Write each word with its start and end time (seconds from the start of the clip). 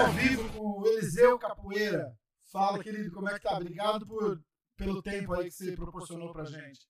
ao 0.00 0.12
vivo 0.12 0.52
com 0.52 0.80
o 0.80 0.86
Eliseu 0.86 1.38
Capoeira. 1.38 2.16
Fala, 2.50 2.82
querido, 2.82 3.12
como 3.12 3.28
é 3.28 3.34
que 3.34 3.40
tá? 3.40 3.56
Obrigado 3.56 4.06
por, 4.06 4.42
pelo 4.76 5.02
tempo 5.02 5.34
aí 5.34 5.44
que 5.44 5.50
você 5.52 5.76
proporcionou 5.76 6.32
pra 6.32 6.44
gente. 6.44 6.88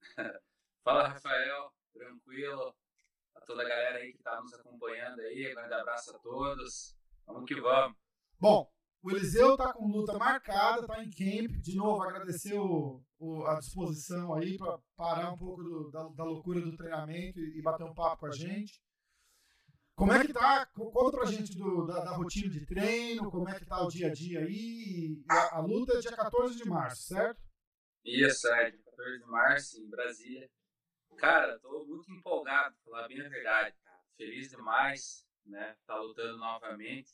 Fala, 0.84 1.08
Rafael. 1.08 1.72
Tranquilo. 1.92 2.74
A 3.34 3.40
toda 3.40 3.62
a 3.62 3.68
galera 3.68 3.98
aí 3.98 4.12
que 4.12 4.22
tá 4.22 4.40
nos 4.40 4.52
acompanhando 4.54 5.20
aí. 5.20 5.50
Grande 5.54 5.74
abraço 5.74 6.14
a 6.14 6.18
todos. 6.18 6.94
Vamos 7.26 7.46
que 7.46 7.60
vamos. 7.60 7.96
Bom, 8.38 8.70
o 9.02 9.10
Eliseu 9.10 9.56
tá 9.56 9.72
com 9.72 9.86
luta 9.86 10.16
marcada, 10.18 10.86
tá 10.86 11.02
em 11.02 11.10
camp. 11.10 11.56
De 11.60 11.74
novo, 11.76 12.02
agradecer 12.02 12.54
o, 12.58 13.02
o- 13.18 13.44
a 13.46 13.58
disposição 13.58 14.34
aí 14.34 14.56
para 14.56 14.78
parar 14.96 15.32
um 15.32 15.36
pouco 15.38 15.62
do- 15.62 15.90
da, 15.90 16.04
da 16.08 16.24
loucura 16.24 16.60
do 16.60 16.76
treinamento 16.76 17.38
e, 17.40 17.58
e 17.58 17.62
bater 17.62 17.84
um 17.84 17.94
papo 17.94 18.18
com 18.20 18.26
a 18.26 18.30
gente. 18.32 18.80
Como 19.94 20.12
é 20.12 20.24
que 20.26 20.32
tá? 20.32 20.66
Co- 20.66 20.90
Conta 20.90 21.18
pra 21.18 21.26
gente 21.26 21.54
do- 21.56 21.84
da, 21.86 22.04
da 22.04 22.12
rotina 22.16 22.48
de 22.50 22.64
treino, 22.66 23.30
como 23.30 23.48
é 23.48 23.58
que 23.58 23.66
tá 23.66 23.82
o 23.84 23.88
dia 23.88 24.08
a 24.08 24.12
dia 24.12 24.40
aí. 24.40 25.22
A, 25.28 25.58
a 25.58 25.60
luta 25.60 25.94
é 25.94 26.00
dia 26.00 26.16
14 26.16 26.56
de 26.56 26.64
março, 26.68 27.02
certo? 27.02 27.40
Isso, 28.04 28.48
é, 28.48 28.70
dia 28.70 28.82
14 28.84 29.18
de 29.18 29.26
março, 29.26 29.80
em 29.80 29.88
Brasília. 29.90 30.50
Cara, 31.18 31.58
tô 31.60 31.84
muito 31.84 32.10
empolgado, 32.10 32.74
pra 32.84 32.84
falar 32.92 33.08
bem 33.08 33.20
a 33.20 33.28
verdade. 33.28 33.76
cara. 33.84 33.98
Feliz 34.16 34.48
demais, 34.50 35.26
né? 35.44 35.76
Tá 35.86 36.00
lutando 36.00 36.38
novamente. 36.38 37.10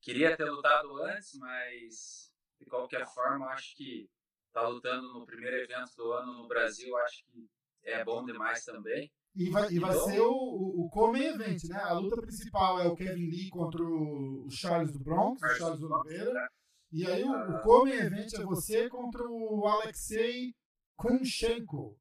Queria 0.00 0.36
ter 0.36 0.44
lutado 0.44 1.02
antes, 1.02 1.34
mas 1.38 2.32
de 2.58 2.66
qualquer 2.66 3.06
forma, 3.06 3.46
acho 3.46 3.76
que 3.76 4.08
tá 4.52 4.66
lutando 4.66 5.12
no 5.12 5.26
primeiro 5.26 5.56
evento 5.56 5.94
do 5.96 6.12
ano 6.12 6.32
no 6.34 6.48
Brasil, 6.48 6.96
acho 6.98 7.24
que 7.26 7.48
é 7.82 8.04
bom 8.04 8.24
demais 8.24 8.64
também. 8.64 9.10
E 9.34 9.50
vai, 9.50 9.70
e 9.70 9.78
vai 9.78 9.94
ser 9.94 10.20
o, 10.20 10.32
o, 10.32 10.90
Come 10.90 11.24
Event, 11.24 11.64
né? 11.64 11.78
A 11.78 11.92
luta 11.92 12.20
principal 12.20 12.80
é 12.80 12.88
o 12.88 12.96
Kevin 12.96 13.30
Lee 13.30 13.50
contra 13.50 13.82
o, 13.82 14.48
Charles 14.50 14.90
do 14.90 14.98
Bronx, 14.98 15.40
o 15.40 15.54
Charles 15.56 15.80
Oliveira. 15.80 16.50
E 16.90 17.06
aí 17.06 17.22
o, 17.22 17.30
o 17.30 17.60
Come 17.60 17.92
Event 17.92 18.32
é 18.34 18.42
você 18.42 18.88
contra 18.88 19.22
o 19.28 19.66
Alexei 19.66 20.54
Kunchenko. 20.96 21.96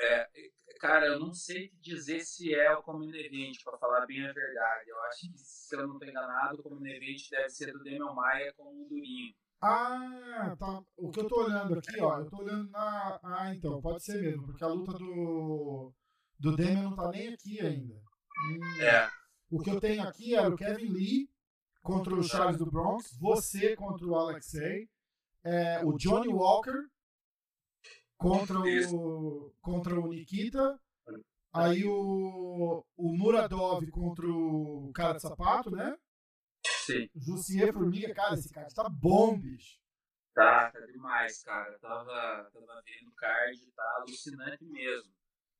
É, 0.00 0.28
cara, 0.84 1.06
eu 1.06 1.18
não 1.18 1.32
sei 1.32 1.68
te 1.68 1.80
dizer 1.80 2.20
se 2.20 2.54
é 2.54 2.70
o 2.76 2.82
Common 2.82 3.08
Event, 3.08 3.56
pra 3.64 3.78
falar 3.78 4.04
bem 4.04 4.22
a 4.22 4.32
verdade. 4.32 4.90
Eu 4.90 5.00
acho 5.04 5.20
que, 5.20 5.32
se 5.38 5.74
eu 5.74 5.88
não 5.88 5.98
tô 5.98 6.04
enganado, 6.04 6.60
o 6.60 6.62
Common 6.62 6.86
Event 6.86 7.30
deve 7.30 7.48
ser 7.48 7.72
do 7.72 7.82
Demian 7.82 8.12
Maia 8.12 8.52
com 8.54 8.64
o 8.64 8.86
Durinho. 8.86 9.34
Ah, 9.62 10.54
tá. 10.58 10.82
O 10.98 11.10
que 11.10 11.20
eu 11.20 11.26
tô 11.26 11.42
olhando 11.42 11.78
aqui, 11.78 11.98
ó, 12.02 12.18
eu 12.18 12.28
tô 12.28 12.36
olhando 12.36 12.70
na. 12.70 13.18
Ah, 13.22 13.54
então, 13.54 13.80
pode 13.80 14.04
ser 14.04 14.20
mesmo, 14.20 14.44
porque 14.44 14.62
a 14.62 14.68
luta 14.68 14.92
do. 14.92 15.90
Do 16.38 16.54
Demian 16.54 16.82
não 16.82 16.96
tá 16.96 17.08
nem 17.08 17.32
aqui 17.32 17.60
ainda. 17.60 17.94
Hum. 17.94 18.82
É, 18.82 19.08
O 19.50 19.62
que 19.62 19.70
eu 19.70 19.80
tenho 19.80 20.02
aqui 20.02 20.34
era 20.34 20.50
o 20.50 20.56
Kevin 20.56 20.92
Lee 20.92 21.30
contra 21.80 22.14
o 22.14 22.22
Charles 22.22 22.58
do 22.58 22.70
Bronx, 22.70 23.16
você 23.18 23.74
contra 23.74 24.06
o 24.06 24.14
Alexei, 24.14 24.90
é, 25.42 25.82
o 25.82 25.96
Johnny 25.96 26.28
Walker 26.28 26.90
contra 28.16 28.58
o, 28.58 29.52
contra 29.60 30.00
o 30.00 30.08
Nikita, 30.08 30.80
aí 31.52 31.84
o, 31.84 32.84
o 32.96 33.16
Muradov 33.16 33.86
contra 33.90 34.26
o 34.26 34.90
cara 34.94 35.14
de 35.14 35.22
sapato, 35.22 35.70
né? 35.70 35.96
sim. 36.84 37.08
Jussier 37.14 37.72
Formiga, 37.72 38.14
cara, 38.14 38.34
esse 38.34 38.52
cara 38.52 38.68
tá 38.68 38.88
bom, 38.88 39.38
bicho. 39.38 39.78
Tá, 40.34 40.70
tá 40.70 40.80
demais, 40.86 41.42
cara. 41.42 41.78
Tava, 41.78 42.50
tava 42.52 42.82
vendo 42.84 43.08
o 43.08 43.14
card, 43.14 43.58
tá 43.72 43.96
alucinante 44.00 44.64
mesmo. 44.64 45.12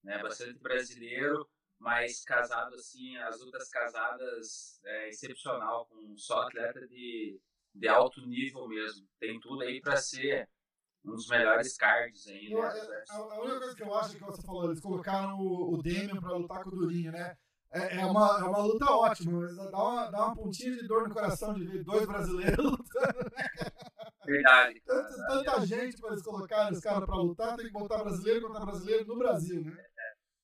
Né? 0.03 0.19
Bastante 0.19 0.59
brasileiro, 0.59 1.49
mas 1.79 2.25
casado 2.25 2.75
assim, 2.75 3.17
as 3.19 3.41
lutas 3.41 3.69
casadas 3.71 4.81
é 4.85 5.09
excepcional, 5.09 5.87
com 5.87 6.17
só 6.17 6.43
atleta 6.43 6.87
de, 6.87 7.41
de 7.75 7.89
alto 7.89 8.21
nível 8.27 8.69
mesmo. 8.69 9.09
Tem 9.19 9.41
tudo 9.41 9.63
aí 9.63 9.81
pra 9.81 9.97
ser 9.97 10.49
um 11.05 11.15
dos 11.15 11.29
melhores 11.29 11.77
cards 11.77 12.27
aí, 12.29 12.51
Eu- 12.51 12.63
né? 12.63 13.05
a, 13.11 13.17
a 13.17 13.41
única 13.41 13.59
coisa 13.59 13.77
que 13.77 13.83
eu 13.83 13.95
acho 13.95 14.17
que 14.17 14.25
você 14.25 14.43
falou, 14.43 14.65
eles 14.67 14.81
colocaram 14.81 15.39
o, 15.39 15.75
o 15.75 15.83
Demian 15.83 16.21
pra 16.21 16.37
lutar 16.37 16.63
com 16.63 16.71
o 16.71 16.75
Durinho, 16.75 17.13
né? 17.13 17.37
É, 17.71 18.01
é 18.03 18.07
uma, 18.07 18.39
é 18.41 18.45
uma 18.45 18.63
luta 18.63 18.85
ótima, 18.91 19.41
mas 19.41 19.57
dá 19.57 19.65
uma, 19.83 20.11
dá 20.11 20.27
uma 20.27 20.35
pontinha 20.37 20.77
de 20.77 20.87
dor 20.87 21.09
no 21.09 21.15
coração 21.15 21.53
de 21.55 21.65
ver 21.67 21.83
dois 21.83 22.07
brasileiros 22.07 22.65
lutando. 22.65 23.31
Verdade, 24.25 24.81
Tanta, 24.87 25.27
tanta 25.27 25.67
gente 25.67 25.97
pra 25.99 26.11
eles 26.11 26.23
colocarem 26.23 26.73
os 26.73 26.81
caras 26.81 27.05
pra 27.05 27.17
lutar, 27.17 27.57
tem 27.57 27.67
que 27.67 27.73
botar 27.73 28.03
brasileiro 28.03 28.47
contra 28.47 28.65
brasileiro 28.65 29.07
no 29.07 29.19
Brasil, 29.19 29.63
né? 29.65 29.85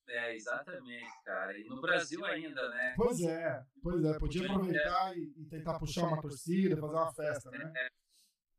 É, 0.09 0.35
exatamente, 0.35 1.23
cara. 1.25 1.57
E 1.57 1.65
no 1.69 1.81
Brasil 1.81 2.25
ainda, 2.25 2.69
né? 2.71 2.95
Pois 2.97 3.21
é, 3.21 3.65
pois 3.81 4.05
é. 4.05 4.19
Podia 4.19 4.43
aproveitar 4.43 5.17
e, 5.17 5.33
e 5.37 5.45
tentar 5.47 5.79
puxar 5.79 6.09
uma 6.09 6.21
torcida, 6.21 6.77
fazer 6.77 6.95
uma 6.95 7.13
festa, 7.13 7.51
né? 7.53 7.73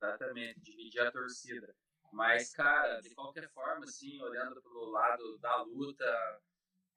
Exatamente, 0.02 0.62
dividir 0.62 1.02
a 1.02 1.12
torcida. 1.12 1.76
Mas, 2.12 2.52
cara, 2.52 3.00
de 3.00 3.14
qualquer 3.16 3.50
forma, 3.50 3.86
assim, 3.86 4.22
olhando 4.22 4.62
pelo 4.62 4.92
lado 4.92 5.38
da 5.40 5.62
luta, 5.64 6.06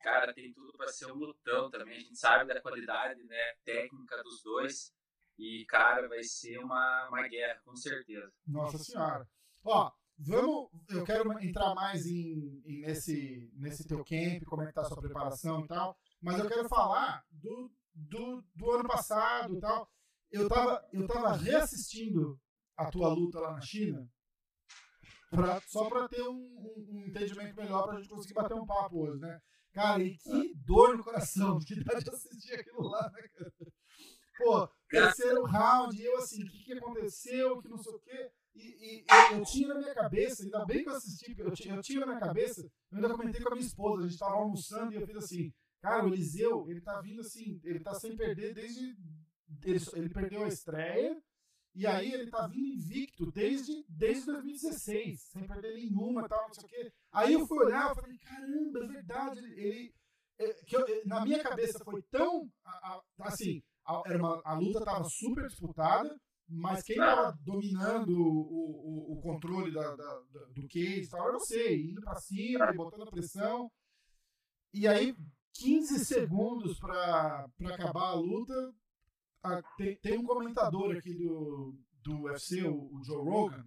cara, 0.01 0.35
tem 0.35 0.53
tudo 0.53 0.73
para 0.77 0.89
ser 0.89 1.07
um 1.07 1.15
lutão 1.15 1.71
também. 1.71 1.97
A 1.97 2.01
gente 2.01 2.19
sabe 2.19 2.53
da 2.53 2.61
qualidade 2.61 3.23
né, 3.25 3.55
técnica 3.65 4.23
dos 4.23 4.43
dois. 4.43 4.93
E, 5.39 5.65
cara, 5.67 6.09
vai 6.09 6.23
ser 6.23 6.59
uma, 6.59 7.09
uma 7.09 7.29
guerra, 7.29 7.61
com 7.65 7.75
certeza. 7.77 8.33
Nossa 8.47 8.79
Senhora. 8.79 9.29
Ó, 9.65 9.91
vamos. 10.19 10.71
Eu 10.89 11.05
quero 11.05 11.33
entrar 11.41 11.75
mais 11.75 12.07
em, 12.07 12.63
em 12.65 12.81
nesse, 12.81 13.51
nesse 13.55 13.87
teu 13.87 14.05
camp, 14.05 14.45
como 14.47 14.63
é 14.63 14.67
que 14.67 14.73
tá 14.73 14.83
a 14.83 14.85
sua 14.85 15.01
preparação 15.01 15.65
e 15.65 15.67
tal. 15.67 15.97
Mas 16.21 16.39
eu 16.39 16.49
quero 16.49 16.69
falar 16.69 17.25
do, 17.31 17.73
do, 17.95 18.45
do 18.55 18.71
ano 18.71 18.89
passado 18.89 19.57
e 19.57 19.61
tal. 19.61 19.89
Eu 20.31 20.49
tava, 20.49 20.89
eu 20.93 21.07
tava 21.07 21.37
reassistindo 21.37 22.41
a 22.77 22.91
tua 22.91 23.09
luta 23.09 23.41
lá 23.41 23.53
na 23.53 23.61
China. 23.61 24.09
Pra- 25.34 25.61
só 25.67 25.89
pra 25.89 26.09
ter 26.09 26.22
um, 26.22 26.33
um- 26.34 26.87
um 26.93 27.06
entendimento 27.06 27.56
melhor 27.56 27.87
pra 27.87 27.97
gente 27.97 28.09
conseguir 28.09 28.34
bater 28.34 28.55
um 28.55 28.67
papo 28.67 29.00
hoje, 29.06 29.21
né? 29.21 29.41
Cara, 29.72 30.03
e 30.03 30.17
que 30.17 30.55
dor 30.65 30.97
no 30.97 31.03
coração 31.05 31.59
que 31.59 31.83
dá 31.83 31.95
de 31.99 32.09
assistir 32.09 32.55
aquilo 32.55 32.83
lá, 32.89 33.11
né, 33.12 33.28
cara? 33.34 33.53
Pô, 34.39 34.69
terceiro 34.89 35.44
round, 35.44 35.97
e 35.97 36.05
eu 36.05 36.17
assim, 36.19 36.43
o 36.43 36.47
que, 36.50 36.65
que 36.65 36.73
aconteceu, 36.73 37.61
que 37.62 37.69
não 37.69 37.78
sei 37.78 37.93
o 37.93 37.99
quê. 38.00 38.31
E, 38.55 38.61
e 39.00 39.05
eu, 39.33 39.39
eu 39.39 39.44
tinha 39.44 39.69
na 39.69 39.75
minha 39.78 39.94
cabeça, 39.94 40.43
ainda 40.44 40.65
bem 40.65 40.83
que 40.84 40.91
eu 40.91 40.94
assisti, 40.94 41.27
porque 41.34 41.43
eu 41.43 41.50
tinha, 41.53 41.75
eu 41.77 41.83
tinha 41.83 42.00
na 42.00 42.06
minha 42.06 42.21
cabeça, 42.21 42.62
eu 42.91 42.97
ainda 42.97 43.11
comentei 43.11 43.41
com 43.41 43.49
a 43.49 43.53
minha 43.56 43.67
esposa, 43.67 44.05
a 44.05 44.09
gente 44.09 44.19
tava 44.19 44.34
almoçando 44.34 44.93
e 44.93 44.97
eu 44.97 45.06
fiz 45.06 45.17
assim, 45.17 45.53
cara, 45.81 46.05
o 46.05 46.09
Eliseu, 46.09 46.69
ele 46.71 46.81
tá 46.81 47.00
vindo 47.00 47.21
assim, 47.21 47.61
ele 47.65 47.81
tá 47.81 47.94
sem 47.94 48.17
perder 48.17 48.55
desde. 48.55 48.97
Ele, 49.65 49.78
ele 49.94 50.09
perdeu 50.09 50.44
a 50.44 50.49
estreia, 50.49 51.21
e 51.75 51.87
aí 51.87 52.12
ele 52.12 52.31
tá 52.31 52.47
vindo 52.47 52.67
invicto 52.67 53.31
desde, 53.32 53.85
desde 53.88 54.26
2016, 54.26 55.21
sem 55.23 55.47
perder 55.47 55.75
nenhuma 55.75 56.25
e 56.25 56.29
tal, 56.29 56.47
não 56.47 56.55
sei 56.55 56.65
o 56.65 56.69
quê. 56.69 56.93
Aí 57.12 57.32
eu 57.32 57.47
fui 57.47 57.59
olhar 57.65 57.91
e 57.93 57.94
falei, 57.94 58.19
caramba, 58.19 58.79
é 58.85 58.87
verdade, 58.87 59.38
ele. 59.38 59.94
é, 60.38 60.53
que 60.65 60.76
eu- 60.76 60.87
na 61.06 61.25
minha 61.25 61.43
cabeça 61.43 61.85
foi 61.85 62.03
tão. 62.11 62.49
Assim, 63.21 63.62
a, 63.85 64.00
uma, 64.17 64.41
a 64.44 64.55
luta 64.55 64.85
tava 64.85 65.05
super 65.05 65.47
disputada, 65.49 66.17
mas 66.49 66.82
quem 66.82 66.97
tava 66.97 67.37
dominando 67.43 68.11
o, 68.11 69.12
o, 69.12 69.12
o 69.19 69.21
controle 69.23 69.73
da, 69.73 69.94
da- 69.97 70.21
do 70.55 70.67
case 70.69 71.03
e 71.05 71.09
tal 71.09 71.29
era 71.29 71.38
você, 71.38 71.76
indo 71.76 72.00
pra 72.00 72.17
cima, 72.17 72.73
botando 72.73 73.03
a 73.03 73.11
pressão. 73.11 73.71
E 74.73 74.87
aí, 74.88 75.15
15 75.55 76.05
segundos 76.05 76.79
pra 76.79 77.47
acabar 77.67 78.09
a 78.11 78.15
luta, 78.15 78.75
a- 79.44 79.62
tem, 79.76 79.96
tem 79.99 80.19
um 80.19 80.25
comentador 80.25 80.96
aqui 80.96 81.14
do, 81.14 81.79
do 82.02 82.23
UFC, 82.23 82.62
o, 82.64 82.93
o 82.94 83.02
Joe 83.05 83.23
Rogan, 83.25 83.67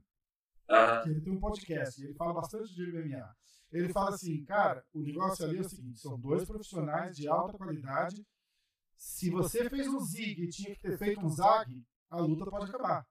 que 1.04 1.10
ele 1.10 1.22
tem 1.22 1.34
um 1.34 1.40
podcast, 1.40 2.04
ele 2.04 2.14
fala 2.16 2.34
bastante 2.34 2.74
de 2.76 2.92
MMA. 2.92 3.36
Ele 3.72 3.92
fala 3.94 4.16
assim, 4.16 4.44
cara, 4.46 4.84
o 4.94 5.02
negócio 5.02 5.46
ali 5.46 5.58
é 5.58 5.62
o 5.62 5.70
seguinte, 5.70 6.00
são 6.00 6.20
dois 6.20 6.46
profissionais 6.46 7.16
de 7.16 7.28
alta 7.28 7.58
qualidade. 7.58 8.26
Se 8.98 9.30
você 9.30 9.70
fez 9.70 9.88
um 9.88 10.00
zig 10.00 10.42
e 10.44 10.50
tinha 10.50 10.74
que 10.76 10.82
ter 10.82 10.98
feito 10.98 11.20
um 11.26 11.30
zag, 11.30 11.86
a 12.10 12.20
luta 12.20 12.50
pode 12.50 12.70
acabar. 12.70 13.06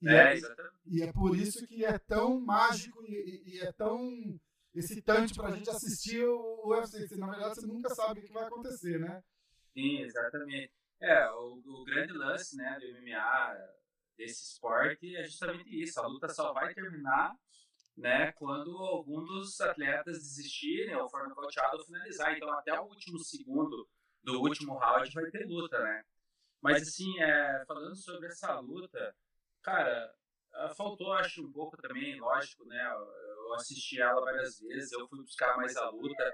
E 0.00 0.08
é, 0.08 0.36
é, 0.36 0.40
e 0.86 1.02
é 1.02 1.12
por 1.12 1.36
isso 1.36 1.64
que 1.66 1.84
é 1.84 1.96
tão 1.98 2.40
mágico 2.40 3.02
e, 3.04 3.42
e 3.54 3.60
é 3.60 3.72
tão 3.72 4.10
excitante 4.74 5.32
pra 5.34 5.52
gente 5.52 5.70
assistir 5.70 6.24
o 6.26 6.68
UFC. 6.70 7.16
Na 7.16 7.30
verdade, 7.30 7.54
você 7.54 7.66
nunca 7.66 7.94
sabe 7.94 8.18
o 8.20 8.22
que 8.24 8.32
vai 8.32 8.44
acontecer, 8.44 8.98
né? 8.98 9.22
Sim, 9.72 10.00
exatamente. 10.00 10.72
É, 11.02 11.28
o, 11.32 11.60
o 11.64 11.84
grande 11.84 12.12
lance 12.12 12.56
né, 12.56 12.78
do 12.78 12.86
MMA, 12.86 13.58
desse 14.16 14.52
esporte, 14.52 15.16
é 15.16 15.24
justamente 15.24 15.68
isso. 15.82 16.00
A 16.00 16.06
luta 16.06 16.28
só 16.28 16.52
vai 16.52 16.72
terminar 16.72 17.34
né, 17.96 18.30
quando 18.32 18.70
algum 18.78 19.24
dos 19.24 19.60
atletas 19.60 20.18
desistirem 20.18 20.94
ou 20.94 21.08
for 21.08 21.28
nocauteado 21.28 21.78
ou 21.78 21.84
finalizar. 21.84 22.36
Então, 22.36 22.48
até 22.52 22.78
o 22.80 22.84
último 22.84 23.18
segundo 23.18 23.88
do 24.22 24.40
último 24.40 24.78
round 24.78 25.10
vai 25.12 25.28
ter 25.30 25.44
luta, 25.44 25.78
né? 25.82 26.04
Mas, 26.60 26.82
assim, 26.82 27.18
é, 27.20 27.64
falando 27.66 27.96
sobre 27.96 28.28
essa 28.28 28.60
luta, 28.60 29.14
cara, 29.60 30.14
ah, 30.52 30.68
faltou, 30.76 31.12
acho, 31.14 31.44
um 31.44 31.50
pouco 31.50 31.76
também, 31.76 32.20
lógico, 32.20 32.64
né? 32.66 32.92
Eu 32.92 33.54
assisti 33.54 34.00
ela 34.00 34.20
várias 34.20 34.60
vezes, 34.60 34.92
eu 34.92 35.08
fui 35.08 35.20
buscar 35.20 35.56
mais 35.56 35.76
a 35.76 35.90
luta. 35.90 36.32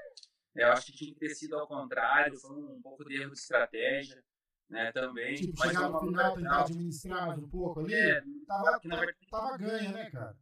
Eu 0.54 0.72
acho 0.72 0.86
que 0.86 0.92
tinha 0.92 1.14
que 1.14 1.20
ter 1.20 1.30
sido 1.30 1.56
ao 1.56 1.66
contrário, 1.66 2.38
foi 2.38 2.50
um 2.50 2.82
pouco 2.82 3.04
de 3.04 3.22
erro 3.22 3.32
de 3.32 3.38
estratégia, 3.38 4.22
né, 4.68 4.92
também. 4.92 5.34
Tipo, 5.34 5.54
mas 5.58 5.70
chegar 5.70 5.88
no 5.88 6.00
final, 6.00 6.34
tentar 6.34 6.60
administrar 6.62 7.26
mais 7.26 7.38
um 7.38 7.48
pouco 7.48 7.80
ali, 7.80 7.94
é, 7.94 8.22
tava, 8.46 8.80
que, 8.80 8.88
verdade, 8.88 9.16
tava 9.30 9.58
ganha, 9.58 9.92
né, 9.92 10.10
cara? 10.10 10.36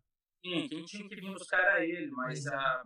Sim, 0.44 0.68
quem 0.68 0.84
tinha 0.84 1.08
que 1.08 1.16
vir 1.16 1.32
buscar 1.32 1.58
era 1.58 1.84
ele, 1.84 2.10
mas 2.10 2.46
a... 2.46 2.84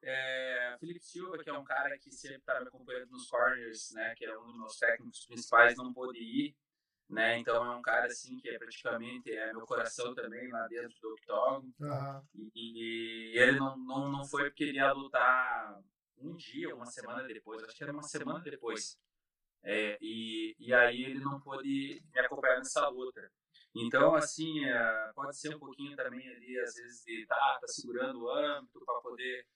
É, 0.00 0.76
Felipe 0.78 1.04
Silva, 1.04 1.42
que 1.42 1.50
é 1.50 1.52
um 1.52 1.64
cara 1.64 1.98
que 1.98 2.12
sempre 2.12 2.36
estava 2.36 2.60
me 2.60 2.68
acompanhando 2.68 3.10
nos 3.10 3.28
corners, 3.28 3.90
né, 3.92 4.14
que 4.14 4.24
é 4.24 4.38
um 4.38 4.46
dos 4.46 4.56
meus 4.56 4.78
técnicos 4.78 5.26
principais, 5.26 5.76
não 5.76 5.92
pôde 5.92 6.20
ir, 6.20 6.56
né, 7.10 7.36
então 7.38 7.64
é 7.64 7.76
um 7.76 7.82
cara 7.82 8.06
assim 8.06 8.38
que 8.38 8.48
é 8.48 8.56
praticamente 8.58 9.32
é 9.32 9.52
meu 9.52 9.66
coração 9.66 10.14
também 10.14 10.48
lá 10.52 10.68
dentro 10.68 10.96
do 11.00 11.14
octógono, 11.14 11.74
uhum. 11.80 12.50
e, 12.54 13.32
e, 13.34 13.38
ele 13.38 13.58
não, 13.58 13.76
não, 13.76 14.08
não 14.08 14.24
foi 14.24 14.44
porque 14.44 14.62
ele 14.64 14.76
ia 14.76 14.92
lutar 14.92 15.82
um 16.16 16.36
dia, 16.36 16.72
uma 16.76 16.86
semana 16.86 17.24
depois, 17.24 17.64
acho 17.64 17.76
que 17.76 17.82
era 17.82 17.92
uma 17.92 18.04
semana 18.04 18.38
depois, 18.38 18.96
é, 19.64 19.98
e, 20.00 20.37
e 20.68 20.74
aí 20.74 21.02
ele 21.02 21.20
não 21.20 21.40
pôde 21.40 22.02
me 22.14 22.20
acompanhar 22.20 22.58
nessa 22.58 22.86
luta. 22.88 23.32
Então, 23.74 24.14
assim, 24.14 24.62
é, 24.66 25.10
pode 25.14 25.34
ser 25.34 25.56
um 25.56 25.58
pouquinho 25.58 25.96
também 25.96 26.28
ali, 26.28 26.60
às 26.60 26.74
vezes, 26.74 27.02
de 27.06 27.24
tá, 27.26 27.58
tá 27.58 27.66
segurando 27.66 28.22
o 28.22 28.30
âmbito 28.30 28.78
para 28.84 29.00
poder 29.00 29.46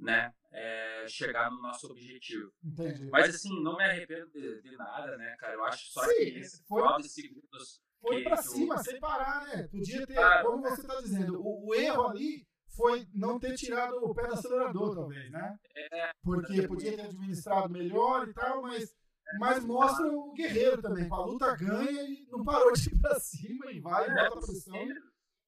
né, 0.00 0.32
é, 0.50 1.04
chegar 1.06 1.50
no 1.50 1.60
nosso 1.60 1.86
objetivo. 1.90 2.50
Entendi. 2.64 3.10
Mas, 3.10 3.34
assim, 3.34 3.62
não 3.62 3.76
me 3.76 3.84
arrependo 3.84 4.30
de, 4.30 4.62
de 4.62 4.74
nada, 4.74 5.18
né, 5.18 5.36
cara? 5.38 5.52
Eu 5.52 5.64
acho 5.64 5.92
só 5.92 6.02
Sim, 6.02 6.14
que 6.14 6.38
esses 6.38 6.64
foi, 6.66 6.82
9 6.82 7.08
segundos. 7.10 7.82
Foi 8.00 8.22
para 8.22 8.36
cima, 8.38 8.78
sem 8.78 8.98
parar, 8.98 9.44
né? 9.46 9.68
Podia 9.68 10.06
ter, 10.06 10.18
ah, 10.18 10.42
como 10.42 10.62
você 10.62 10.80
está 10.80 10.98
dizendo, 11.02 11.42
o, 11.42 11.68
o 11.68 11.74
erro 11.74 12.08
ali 12.08 12.46
foi 12.74 13.06
não 13.12 13.38
ter 13.38 13.54
tirado 13.54 13.96
o 14.02 14.14
pé 14.14 14.26
do 14.26 14.32
acelerador, 14.32 14.94
talvez, 14.94 15.30
né? 15.30 15.58
É, 15.76 16.10
Porque 16.22 16.66
podia 16.66 16.96
ter 16.96 17.02
administrado 17.02 17.68
melhor 17.68 18.28
e 18.28 18.32
tal, 18.32 18.62
mas 18.62 18.94
mas 19.38 19.64
mostra 19.64 20.06
o 20.06 20.32
guerreiro 20.32 20.80
também. 20.80 21.08
Com 21.08 21.14
a 21.14 21.24
luta 21.24 21.56
ganha 21.56 22.02
e 22.02 22.26
não 22.30 22.44
parou 22.44 22.72
de 22.72 22.88
ir 22.88 23.00
pra 23.00 23.18
cima 23.18 23.72
e 23.72 23.80
vai, 23.80 24.12
bota 24.12 24.40
pressão. 24.40 24.74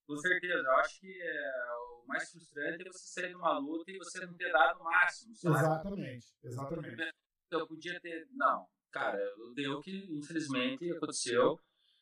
Com 0.07 0.17
certeza, 0.19 0.55
eu 0.55 0.73
acho 0.77 1.01
que 1.01 1.21
é, 1.21 1.53
o 2.05 2.07
mais 2.07 2.31
frustrante 2.31 2.87
é 2.87 2.93
você 2.93 3.21
sair 3.21 3.33
numa 3.33 3.59
luta 3.59 3.91
e 3.91 3.99
você 3.99 4.25
não 4.25 4.35
ter 4.35 4.53
dado 4.53 4.81
o 4.81 4.85
máximo. 4.85 5.35
Sabe? 5.35 5.57
Exatamente, 5.57 6.27
exatamente. 6.45 7.13
Então, 7.47 7.61
eu 7.61 7.67
podia 7.67 8.01
ter. 8.01 8.29
Não, 8.31 8.67
cara, 8.93 9.19
deu 9.55 9.81
que 9.81 10.07
infelizmente 10.13 10.91
aconteceu. 10.93 11.59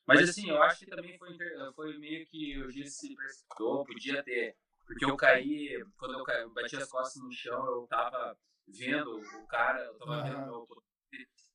Mas 0.06 0.28
assim, 0.28 0.50
eu 0.50 0.62
acho 0.62 0.80
que 0.80 0.86
também 0.86 1.16
foi, 1.16 1.34
foi 1.74 1.98
meio 1.98 2.26
que 2.26 2.62
o 2.62 2.70
Giz 2.70 2.94
se 2.94 3.14
precipitou, 3.14 3.86
podia 3.86 4.22
ter. 4.22 4.54
Porque 4.86 5.04
eu 5.04 5.16
caí, 5.16 5.82
quando 5.96 6.18
eu, 6.18 6.24
caí, 6.24 6.42
eu 6.42 6.52
bati 6.52 6.76
as 6.76 6.90
costas 6.90 7.22
no 7.22 7.32
chão, 7.32 7.64
eu 7.66 7.86
tava 7.86 8.36
vendo 8.68 9.18
o 9.18 9.46
cara, 9.46 9.82
eu 9.82 9.94
tava 9.94 10.22
vendo 10.22 10.44
meu 10.44 10.66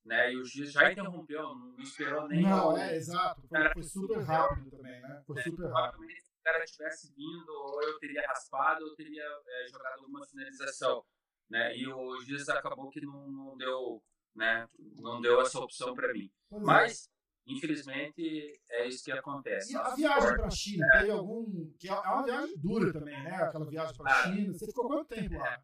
né? 0.06 0.34
E 0.34 0.38
o 0.38 0.44
juiz 0.44 0.72
já 0.72 0.92
interrompeu, 0.92 1.56
não 1.56 1.80
esperou 1.80 2.28
nem. 2.28 2.42
Não, 2.42 2.78
é, 2.78 2.96
exato. 2.96 3.42
Foi, 3.48 3.74
foi 3.74 3.84
super 3.84 4.20
rápido 4.20 4.72
também, 4.72 5.02
né? 5.02 5.24
Foi 5.26 5.40
é, 5.40 5.44
super 5.44 5.70
rápido. 5.70 6.04
Se 6.10 6.32
o 6.40 6.44
cara 6.44 6.66
tivesse 6.66 7.14
vindo, 7.14 7.50
ou 7.50 7.84
eu 7.84 8.00
teria 8.00 8.26
raspado, 8.28 8.84
ou 8.84 8.90
eu 8.90 8.96
teria 8.96 9.24
é, 9.24 9.68
jogado 9.68 10.00
alguma 10.00 10.26
finalização. 10.26 11.04
Né? 11.50 11.78
E 11.78 11.88
o 11.88 12.22
juiz 12.22 12.48
acabou 12.50 12.90
que 12.90 13.02
não, 13.02 13.28
não 13.28 13.58
deu, 13.58 14.04
né? 14.36 14.68
Não 14.98 15.20
deu 15.20 15.42
essa 15.42 15.60
opção 15.60 15.94
para 15.94 16.14
mim. 16.14 16.32
Pois 16.50 16.62
é. 16.62 16.66
Mas, 16.66 17.08
é. 17.48 17.54
infelizmente, 17.54 18.62
é 18.70 18.88
isso 18.88 19.04
que 19.04 19.12
acontece. 19.12 19.74
E 19.74 19.76
a 19.76 19.96
viagem 19.96 20.36
para 20.36 20.46
a 20.46 20.52
China, 20.52 20.88
é. 20.94 21.00
teve 21.00 21.12
algum. 21.12 21.72
que 21.80 21.88
é 21.88 21.94
uma 21.94 22.24
viagem 22.24 22.58
dura 22.58 22.94
também, 22.94 23.24
né? 23.24 23.36
Aquela 23.36 23.66
viagem 23.66 23.96
para 23.96 24.12
a 24.12 24.20
ah, 24.20 24.24
China. 24.24 24.54
Você 24.54 24.66
ficou 24.68 24.88
quanto 24.88 25.06
tempo 25.06 25.38
lá? 25.38 25.64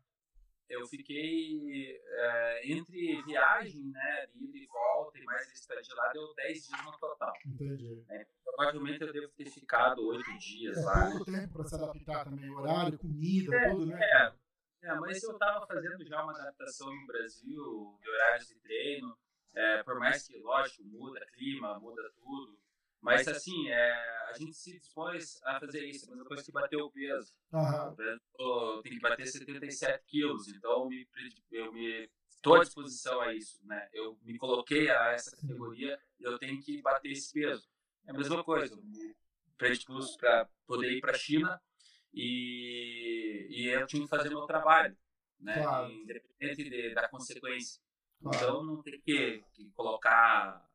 Eu 0.68 0.86
fiquei 0.88 2.02
é, 2.08 2.72
entre 2.72 3.22
viagem, 3.24 3.84
né, 3.92 4.28
ida 4.34 4.58
e 4.58 4.66
volta, 4.66 5.20
e 5.20 5.24
mais 5.24 5.52
estadia 5.52 5.96
lá, 5.96 6.12
deu 6.12 6.34
10 6.36 6.68
dias 6.68 6.86
no 6.86 6.98
total. 6.98 7.34
Entendi. 7.46 8.04
É, 8.10 8.26
provavelmente 8.44 9.02
eu 9.02 9.14
devo 9.14 9.28
ter 9.34 9.50
ficado 9.50 10.06
8 10.08 10.38
dias 10.40 10.78
é, 10.78 10.82
lá. 10.82 11.12
pouco 11.12 11.26
tempo 11.26 11.54
para 11.54 11.66
se 11.66 11.76
adaptar 11.76 12.26
também, 12.26 12.50
horário, 12.50 12.98
comida, 12.98 13.56
é, 13.56 13.70
tudo, 13.70 13.86
né? 13.86 14.00
É, 14.02 14.34
é, 14.84 14.96
mas 14.96 15.22
eu 15.24 15.34
estava 15.34 15.66
fazendo 15.68 16.06
já 16.06 16.24
uma 16.24 16.34
adaptação 16.34 16.94
no 16.94 17.08
Brasil, 17.08 17.98
de 18.02 18.10
horários 18.10 18.48
de 18.48 18.56
treino, 18.56 19.18
é, 19.54 19.84
por 19.84 20.00
mais 20.00 20.28
que, 20.28 20.38
lógico, 20.40 20.84
muda 20.84 21.26
clima, 21.34 21.80
muda 21.80 22.02
tudo, 22.18 22.58
mas 23.06 23.28
assim, 23.28 23.70
é, 23.70 23.92
a 24.30 24.34
gente 24.34 24.56
se 24.56 24.80
dispôs 24.80 25.40
a 25.44 25.60
fazer 25.60 25.86
isso, 25.86 26.08
mas 26.10 26.18
depois 26.18 26.42
que 26.42 26.52
bateu 26.52 26.86
o 26.86 26.92
peso. 26.92 27.32
Uhum. 27.54 28.82
Tem 28.82 28.94
que 28.94 29.00
bater 29.00 29.28
77 29.28 30.04
quilos, 30.08 30.48
então 30.48 30.72
eu 30.72 30.90
me, 30.90 31.08
eu 31.52 31.72
me 31.72 32.10
estou 32.28 32.56
à 32.56 32.64
disposição 32.64 33.22
a 33.22 33.32
isso, 33.32 33.60
né? 33.64 33.88
Eu 33.94 34.18
me 34.24 34.40
coloquei 34.40 34.90
a 34.90 35.12
essa 35.12 35.36
categoria 35.36 36.00
e 36.20 36.24
eu 36.24 36.40
tenho 36.40 36.60
que 36.60 36.82
bater 36.82 37.12
esse 37.12 37.32
peso. 37.32 37.70
É 38.08 38.12
a 38.12 38.14
mesma 38.14 38.44
coisa, 38.44 38.74
eu 38.74 38.82
me 38.82 39.16
predispus 39.56 40.18
para 40.18 40.50
poder 40.66 40.92
ir 40.92 41.02
para 41.02 41.12
a 41.12 41.18
China 41.18 41.62
e, 42.12 43.48
e 43.52 43.68
eu 43.68 43.86
tinha 43.86 44.02
que 44.02 44.10
fazer 44.10 44.30
meu 44.30 44.48
trabalho, 44.48 44.98
né? 45.40 45.62
Claro. 45.62 45.92
Independente 45.92 46.70
de, 46.70 46.94
da 46.96 47.08
consequência. 47.08 47.80
Claro. 48.20 48.38
Então 48.38 48.64
não 48.64 48.82
tem 48.82 49.00
que, 49.00 49.44
que 49.54 49.70
colocar 49.72 50.68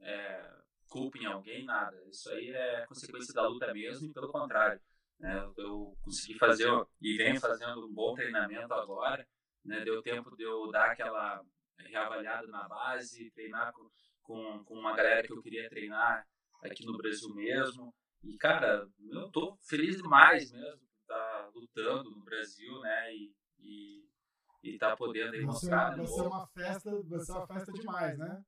é, 0.00 0.61
culpa 0.92 1.18
em 1.18 1.24
alguém, 1.24 1.64
nada. 1.64 1.96
Isso 2.10 2.30
aí 2.30 2.50
é 2.50 2.86
consequência 2.86 3.32
da 3.32 3.48
luta 3.48 3.72
mesmo 3.72 4.06
e 4.06 4.12
pelo 4.12 4.30
contrário. 4.30 4.78
Né, 5.18 5.50
eu 5.56 5.96
consegui 6.02 6.38
fazer 6.38 6.68
e 7.00 7.16
venho 7.16 7.40
fazendo 7.40 7.86
um 7.86 7.92
bom 7.92 8.14
treinamento 8.14 8.72
agora. 8.74 9.26
Né, 9.64 9.80
deu 9.84 10.02
tempo 10.02 10.36
de 10.36 10.42
eu 10.42 10.70
dar 10.70 10.90
aquela 10.90 11.42
reavaliada 11.78 12.46
na 12.48 12.68
base, 12.68 13.30
treinar 13.30 13.72
com, 13.72 13.88
com, 14.22 14.64
com 14.64 14.74
uma 14.74 14.94
galera 14.94 15.26
que 15.26 15.32
eu 15.32 15.42
queria 15.42 15.68
treinar 15.70 16.26
aqui 16.62 16.84
no 16.84 16.96
Brasil 16.96 17.34
mesmo. 17.34 17.94
E, 18.22 18.36
cara, 18.36 18.86
eu 19.10 19.30
tô 19.30 19.56
feliz 19.62 19.96
demais 19.96 20.52
mesmo 20.52 20.80
por 20.80 21.00
estar 21.00 21.50
lutando 21.54 22.10
no 22.10 22.22
Brasil, 22.22 22.80
né? 22.80 23.14
E, 23.14 23.34
e, 23.58 24.08
e 24.62 24.78
tá 24.78 24.96
podendo 24.96 25.34
aí 25.34 25.42
mostrar. 25.42 25.96
Vai 25.96 26.06
ser 26.06 26.22
uma 26.22 26.46
festa, 26.48 27.02
vai 27.04 27.20
ser 27.20 27.32
uma 27.32 27.46
festa 27.46 27.72
demais, 27.72 28.18
né? 28.18 28.44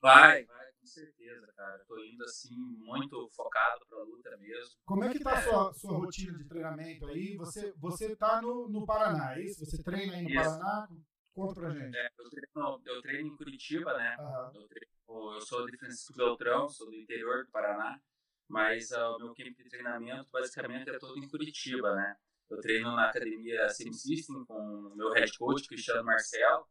Vai, 0.00 0.44
vai, 0.44 0.72
com 0.72 0.86
certeza, 0.86 1.52
cara. 1.56 1.84
Tô 1.86 2.02
indo 2.04 2.24
assim, 2.24 2.56
muito 2.56 3.28
focado 3.30 3.84
pra 3.88 4.02
luta 4.02 4.36
mesmo. 4.36 4.74
Como 4.84 5.04
é 5.04 5.12
que 5.12 5.20
tá 5.20 5.38
a 5.38 5.42
sua, 5.42 5.74
sua 5.74 5.98
rotina 5.98 6.36
de 6.38 6.44
treinamento 6.44 7.06
aí? 7.06 7.36
Você, 7.36 7.72
você 7.76 8.14
tá 8.14 8.40
no, 8.40 8.68
no 8.68 8.86
Paraná, 8.86 9.36
é 9.36 9.44
isso? 9.44 9.64
Você 9.64 9.82
treina 9.82 10.14
aí 10.14 10.22
no 10.22 10.30
isso. 10.30 10.42
Paraná? 10.42 10.88
Conta 11.34 11.54
pra 11.54 11.70
gente. 11.70 11.96
É, 11.96 12.08
eu, 12.18 12.30
treino, 12.30 12.82
eu 12.86 13.02
treino 13.02 13.28
em 13.28 13.36
Curitiba, 13.36 13.96
né? 13.98 14.16
Uhum. 14.18 14.60
Eu, 14.60 14.68
treino, 14.68 15.34
eu 15.34 15.40
sou 15.42 15.66
de 15.66 15.76
Francisco 15.76 16.16
Beltrão, 16.16 16.68
sou 16.68 16.86
do 16.86 16.94
interior 16.94 17.44
do 17.44 17.50
Paraná, 17.50 18.00
mas 18.48 18.90
uh, 18.92 19.16
o 19.16 19.18
meu 19.18 19.34
campo 19.34 19.62
de 19.62 19.68
treinamento 19.68 20.30
basicamente 20.30 20.88
é 20.88 20.98
todo 20.98 21.18
em 21.18 21.28
Curitiba, 21.28 21.94
né? 21.94 22.16
Eu 22.48 22.60
treino 22.60 22.94
na 22.94 23.10
academia 23.10 23.68
Sim 23.68 23.92
System 23.92 24.44
com 24.46 24.58
o 24.58 24.96
meu 24.96 25.12
head 25.12 25.36
coach, 25.36 25.68
Cristiano 25.68 26.04
Marcelo, 26.04 26.66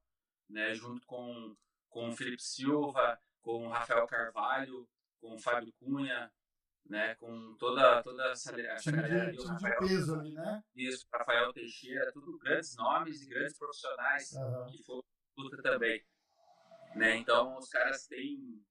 né? 0.49 0.73
Junto 0.73 1.05
com 1.05 1.55
com 1.95 2.09
o 2.09 2.11
Felipe 2.11 2.43
Silva, 2.43 3.17
com 3.41 3.67
o 3.67 3.69
Rafael 3.69 4.05
Carvalho, 4.05 4.85
com 5.21 5.33
o 5.33 5.39
Fábio 5.39 5.71
Cunha, 5.79 6.29
né, 6.85 7.15
com 7.15 7.55
toda, 7.57 8.03
toda 8.03 8.31
essa, 8.31 8.53
essa 8.59 8.91
galera 8.91 9.29
ali, 9.29 9.39
o 9.39 9.47
Rafael, 9.47 9.79
peso 9.79 10.19
ali, 10.19 10.33
né? 10.33 10.61
Isso, 10.75 11.07
Rafael 11.11 11.53
Teixeira, 11.53 12.11
tudo 12.11 12.37
grandes 12.37 12.75
nomes 12.75 13.21
e 13.21 13.29
grandes 13.29 13.57
profissionais 13.57 14.29
uhum. 14.33 14.65
que 14.71 14.83
foram 14.83 15.03
luta 15.37 15.61
também. 15.61 16.05
Né? 16.97 17.15
Então, 17.15 17.57
os 17.57 17.69
caras 17.69 18.05
têm, 18.07 18.61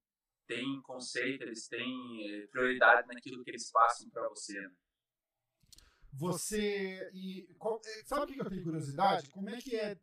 têm 0.45 0.79
conceito, 0.83 1.41
eles 1.41 1.67
têm 1.67 2.43
eh, 2.43 2.47
prioridade 2.51 3.07
naquilo 3.07 3.43
que 3.43 3.49
eles 3.49 3.71
passam 3.71 4.07
para 4.11 4.29
você. 4.29 4.59
Né? 4.61 4.71
Você. 6.17 7.09
E, 7.13 7.43
qual, 7.59 7.81
é, 7.85 8.03
sabe 8.05 8.23
o 8.23 8.27
que 8.27 8.41
eu 8.41 8.49
tenho 8.49 8.63
curiosidade? 8.63 9.29
Como 9.29 9.49
é 9.49 9.57
que 9.57 9.75
é 9.75 9.95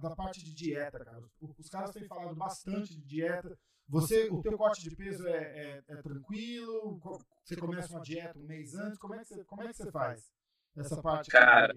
da 0.00 0.14
parte 0.14 0.44
de 0.44 0.54
dieta, 0.54 1.04
cara? 1.04 1.22
Os 1.40 1.68
caras 1.68 1.90
têm 1.92 2.06
falado 2.06 2.34
bastante 2.36 2.94
de 2.94 3.04
dieta. 3.04 3.58
Você, 3.88 4.28
o 4.30 4.42
teu 4.42 4.56
corte 4.56 4.82
de 4.82 4.94
peso 4.94 5.26
é, 5.26 5.32
é, 5.36 5.84
é, 5.88 5.96
tranquilo? 6.02 7.00
Você 7.44 7.56
começa 7.56 7.92
uma 7.92 8.00
dieta 8.00 8.38
um 8.38 8.46
mês 8.46 8.74
antes? 8.74 8.98
Como 8.98 9.14
é 9.14 9.18
que 9.18 9.24
você, 9.26 9.44
como 9.44 9.62
é 9.62 9.66
que 9.68 9.74
você 9.74 9.90
faz 9.90 10.32
essa 10.76 11.02
parte? 11.02 11.30
Cara, 11.30 11.74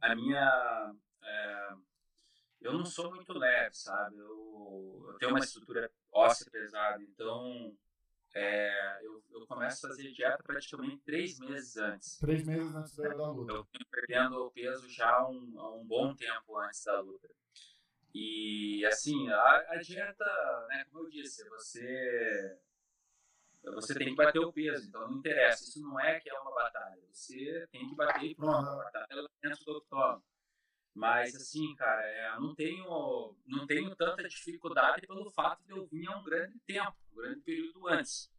a 0.00 0.14
minha... 0.14 0.94
É, 1.22 1.74
eu 2.60 2.72
não 2.72 2.84
sou 2.84 3.10
muito 3.10 3.32
leve, 3.32 3.74
sabe? 3.74 4.16
Eu, 4.18 5.04
eu 5.08 5.18
tenho 5.18 5.32
uma 5.32 5.40
estrutura 5.40 5.90
óssea 6.12 6.48
pesada, 6.50 7.02
então 7.02 7.76
é, 8.34 9.00
eu, 9.02 9.22
eu, 9.30 9.46
começo 9.46 9.86
a 9.86 9.90
fazer 9.90 10.10
dieta 10.10 10.42
praticamente 10.42 10.98
três 11.04 11.38
meses 11.38 11.76
antes. 11.76 12.18
Três 12.18 12.46
meses 12.46 12.74
antes 12.74 12.96
da, 12.96 13.08
da 13.08 13.30
luta. 13.30 13.52
Eu 13.52 13.66
venho 13.72 13.86
perdendo 13.90 14.50
peso 14.52 14.88
já 14.88 15.10
há 15.10 15.28
um, 15.28 15.60
há 15.60 15.74
um 15.74 15.84
bom 15.84 16.14
tempo 16.14 16.58
antes 16.58 16.82
da 16.84 16.98
luta. 17.00 17.28
E 18.14 18.84
assim, 18.86 19.28
a, 19.28 19.64
a, 19.68 19.76
dieta, 19.76 20.66
né, 20.68 20.84
como 20.90 21.06
eu 21.06 21.10
disse, 21.10 21.48
você 21.48 22.58
você 23.64 23.94
tem 23.94 24.08
que 24.08 24.16
bater 24.16 24.40
o 24.40 24.52
peso, 24.52 24.88
então 24.88 25.08
não 25.08 25.18
interessa. 25.18 25.62
Isso 25.62 25.80
não 25.80 26.00
é 26.00 26.18
que 26.18 26.28
é 26.28 26.38
uma 26.38 26.52
batalha. 26.52 27.00
Você 27.12 27.66
tem 27.70 27.88
que 27.88 27.94
bater 27.94 28.24
e 28.24 28.34
pronto. 28.34 28.68
A 28.68 28.76
batalha 28.76 29.06
é 29.20 29.48
dentro 29.48 29.64
do 29.64 29.76
octógono. 29.78 30.24
Mas 30.94 31.34
assim, 31.34 31.74
cara, 31.74 32.02
é, 32.02 32.38
não 32.38 32.54
tenho 32.54 33.34
não 33.46 33.66
tenho 33.66 33.94
tanta 33.96 34.28
dificuldade 34.28 35.06
pelo 35.06 35.30
fato 35.30 35.64
de 35.64 35.72
eu 35.72 35.86
vir 35.86 36.06
há 36.08 36.18
um 36.18 36.22
grande 36.22 36.58
tempo, 36.66 36.94
um 37.12 37.16
grande 37.16 37.40
período 37.40 37.88
antes. 37.88 38.30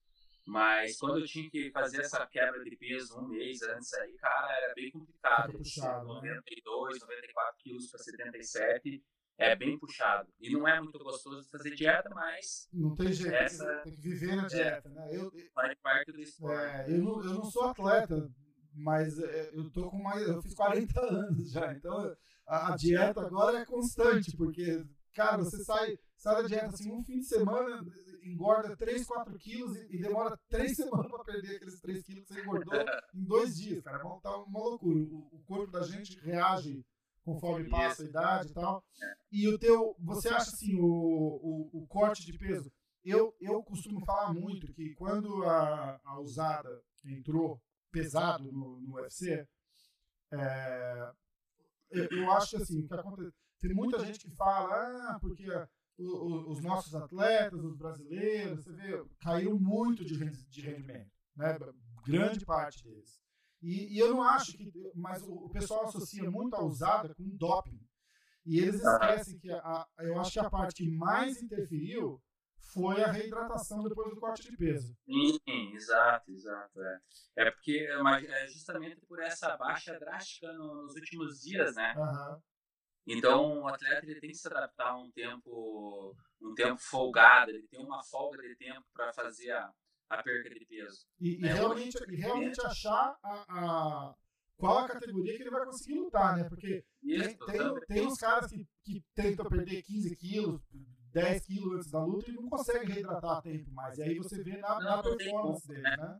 Mas 0.46 0.98
quando 0.98 1.20
eu 1.20 1.26
tinha 1.26 1.50
que 1.50 1.72
fazer 1.72 2.02
essa 2.02 2.26
quebra 2.28 2.64
de 2.64 2.76
peso 2.76 3.18
um 3.18 3.28
mês 3.28 3.62
antes 3.64 3.94
aí, 3.94 4.14
cara, 4.18 4.52
era 4.62 4.74
bem 4.74 4.92
complicado. 4.92 5.54
Puxado, 5.54 6.06
92, 6.06 7.00
94 7.00 7.56
quilos 7.60 7.90
para 7.90 8.00
77 8.00 9.04
é 9.38 9.56
bem 9.56 9.80
puxado. 9.80 10.32
E 10.40 10.52
não 10.52 10.68
é 10.68 10.80
muito 10.80 11.00
gostoso 11.00 11.50
fazer 11.50 11.74
dieta, 11.76 12.10
mas. 12.10 12.68
Não 12.72 12.96
tem 12.96 13.12
jeito, 13.12 13.34
essa, 13.34 13.82
tem 13.84 13.96
que 13.96 14.02
viver 14.02 14.36
na 14.36 14.48
dieta, 14.48 14.90
é, 14.90 14.92
né? 14.92 15.10
Eu, 15.12 15.32
faz 15.54 15.78
parte 15.82 16.12
do 16.12 16.22
esporte. 16.22 16.92
É, 16.92 16.94
eu, 16.94 16.98
não, 17.02 17.24
eu 17.24 17.34
não 17.34 17.46
sou 17.46 17.64
atleta, 17.70 18.30
mas 18.74 19.18
é, 19.20 19.50
eu 19.54 19.70
tô 19.72 19.90
com 19.90 19.98
mais. 19.98 20.28
Eu 20.28 20.42
fiz 20.42 20.54
40 20.54 21.00
anos 21.02 21.52
já, 21.52 21.74
então 21.74 22.16
a, 22.46 22.74
a 22.74 22.76
dieta 22.76 23.22
agora 23.22 23.60
é 23.60 23.66
constante, 23.66 24.36
porque, 24.36 24.86
cara, 25.14 25.38
você 25.38 25.64
sai, 25.64 25.98
sai 26.18 26.42
da 26.42 26.48
dieta 26.48 26.68
assim, 26.68 26.92
um 26.92 27.04
fim 27.04 27.20
de 27.20 27.26
semana, 27.26 27.86
engorda 28.24 28.76
3, 28.76 29.06
4 29.06 29.38
quilos 29.38 29.76
e, 29.78 29.96
e 29.96 30.02
demora 30.02 30.40
3 30.50 30.76
semanas 30.76 31.12
para 31.12 31.24
perder 31.24 31.56
aqueles 31.56 31.80
3 31.80 32.04
quilos 32.04 32.24
que 32.26 32.34
você 32.34 32.42
engordou 32.42 32.74
em 33.14 33.24
dois 33.24 33.56
dias, 33.56 33.84
cara. 33.84 34.00
Tá 34.22 34.38
uma 34.38 34.60
loucura. 34.60 35.00
O, 35.00 35.30
o 35.32 35.44
corpo 35.46 35.72
da 35.72 35.84
gente 35.84 36.20
reage 36.20 36.86
conforme 37.24 37.70
passa 37.70 38.04
a 38.04 38.06
idade 38.06 38.52
e 38.52 38.54
tal. 38.54 38.84
E 39.32 39.48
o 39.48 39.58
teu, 39.58 39.96
você 40.00 40.30
acha 40.30 40.52
assim, 40.52 40.76
o, 40.76 40.86
o, 40.86 41.70
o 41.74 41.88
corte 41.88 42.26
de 42.26 42.38
peso? 42.38 42.72
Eu, 43.04 43.36
eu 43.40 43.62
costumo 43.64 44.04
falar 44.06 44.34
muito 44.34 44.72
que 44.74 44.94
quando 44.96 45.44
a, 45.44 46.00
a 46.04 46.20
usada 46.20 46.82
entrou 47.06 47.62
pesado 47.92 48.52
no, 48.52 48.80
no 48.80 48.96
UFC, 48.96 49.48
é, 50.32 51.12
eu, 51.94 52.32
acho 52.32 52.52
que 52.52 52.64
assim, 52.64 52.84
o 52.84 52.88
que 52.88 52.94
acontece, 52.94 53.32
tem 53.62 53.74
muita 53.74 54.00
gente 54.06 54.20
que 54.20 54.32
fala, 54.32 54.74
ah, 54.74 55.18
porque 55.20 55.46
os 55.98 56.62
nossos 56.62 56.96
atletas, 56.96 57.64
os 57.64 57.76
brasileiros, 57.76 58.64
você 58.64 58.74
vê, 58.74 59.06
caiu 59.20 59.60
muito 59.60 60.04
de, 60.04 60.18
de 60.50 60.62
rendimento, 60.62 61.12
né? 61.36 61.58
Grande 62.06 62.46
parte 62.46 62.84
deles. 62.84 63.22
E, 63.62 63.96
e, 63.96 64.00
eu 64.00 64.12
não 64.12 64.22
acho 64.22 64.58
que. 64.58 64.70
Mas 64.94 65.24
o, 65.24 65.46
o, 65.46 65.50
pessoal 65.50 65.86
associa 65.86 66.30
muito 66.30 66.54
a 66.54 66.62
usada 66.62 67.16
com 67.16 67.24
doping. 67.38 67.80
E 68.46 68.60
eles 68.60 68.84
esquecem 68.84 69.40
que 69.40 69.50
a, 69.50 69.88
eu 70.00 70.20
acho 70.20 70.34
que 70.34 70.40
a 70.40 70.50
parte 70.50 70.84
que 70.84 70.92
mais 70.92 71.42
interferiu 71.42 72.22
foi 72.64 73.04
a 73.04 73.12
reidratação 73.12 73.84
depois 73.84 74.10
do 74.10 74.20
corte 74.20 74.50
de 74.50 74.58
peso. 74.58 74.96
Sim, 75.06 75.74
exato, 75.74 76.32
exato. 76.32 76.82
É, 76.82 77.00
é 77.38 77.52
porque 77.52 77.88
é 77.88 78.48
justamente 78.48 79.00
por 79.06 79.20
essa 79.22 79.56
baixa 79.58 79.98
drástica 80.00 80.52
nos 80.54 80.96
últimos 80.96 81.42
dias, 81.42 81.76
né? 81.76 81.94
Uhum. 81.98 82.42
Então 83.06 83.62
o 83.62 83.68
atleta 83.68 84.06
ele 84.06 84.20
tem 84.20 84.32
que 84.32 84.38
se 84.38 84.48
adaptar 84.48 84.92
a 84.92 84.98
um 84.98 85.12
tempo, 85.12 86.16
um 86.42 86.54
tempo 86.56 86.80
folgado, 86.80 87.52
ele 87.52 87.68
tem 87.68 87.84
uma 87.84 88.02
folga 88.04 88.42
de 88.42 88.56
tempo 88.56 88.86
para 88.94 89.12
fazer 89.14 89.52
a, 89.52 89.72
a 90.10 90.24
perca 90.24 90.50
de 90.50 90.66
peso. 90.66 91.06
E, 91.20 91.42
e 91.42 91.46
é, 91.46 91.54
realmente, 91.54 91.98
e 92.10 92.16
realmente 92.16 92.66
achar 92.66 93.18
a, 93.22 93.46
a, 93.50 94.16
qual 94.56 94.80
a 94.80 94.88
categoria 94.88 95.36
que 95.36 95.44
ele 95.44 95.50
vai 95.50 95.66
conseguir 95.66 96.00
lutar, 96.00 96.38
né? 96.38 96.46
Porque 96.46 96.86
Isso, 97.02 97.38
tem, 97.46 97.58
tem, 97.58 97.80
tem 97.88 98.08
uns 98.08 98.18
caras 98.18 98.50
que, 98.50 98.66
que 98.84 99.04
tentam 99.14 99.46
perder 99.50 99.84
15 99.84 100.16
quilos, 100.16 100.62
10 101.14 101.46
quilos 101.46 101.74
antes 101.76 101.92
da 101.92 102.04
luta 102.04 102.30
e 102.30 102.34
não 102.34 102.50
conseguem 102.50 102.90
reidratar 102.90 103.38
a 103.38 103.42
tempo 103.42 103.72
mais. 103.72 103.98
E 103.98 104.04
aí 104.04 104.18
você 104.18 104.44
vê 104.44 104.58
na, 104.58 104.80
não, 104.80 104.98
na 104.98 105.04
performance 105.04 105.68
dele, 105.68 105.82
né? 105.82 105.98
né? 105.98 106.20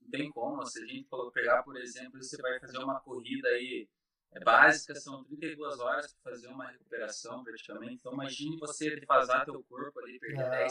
Não 0.00 0.10
tem 0.10 0.30
como. 0.30 0.66
Se 0.66 0.82
a 0.82 0.86
gente 0.86 1.08
pegar, 1.32 1.62
por 1.62 1.76
exemplo, 1.76 2.22
você 2.22 2.40
vai 2.42 2.58
fazer 2.58 2.78
uma 2.78 3.00
corrida 3.00 3.48
aí 3.48 3.88
é 4.34 4.40
básica, 4.40 4.94
são 4.94 5.22
32 5.24 5.78
horas 5.78 6.14
para 6.14 6.32
fazer 6.32 6.48
uma 6.48 6.66
recuperação 6.66 7.44
praticamente. 7.44 7.94
Então 7.94 8.14
imagine 8.14 8.58
você 8.58 8.96
defasar 8.96 9.44
teu 9.44 9.62
corpo 9.64 10.00
ali, 10.00 10.18
perder 10.18 10.42
é. 10.42 10.66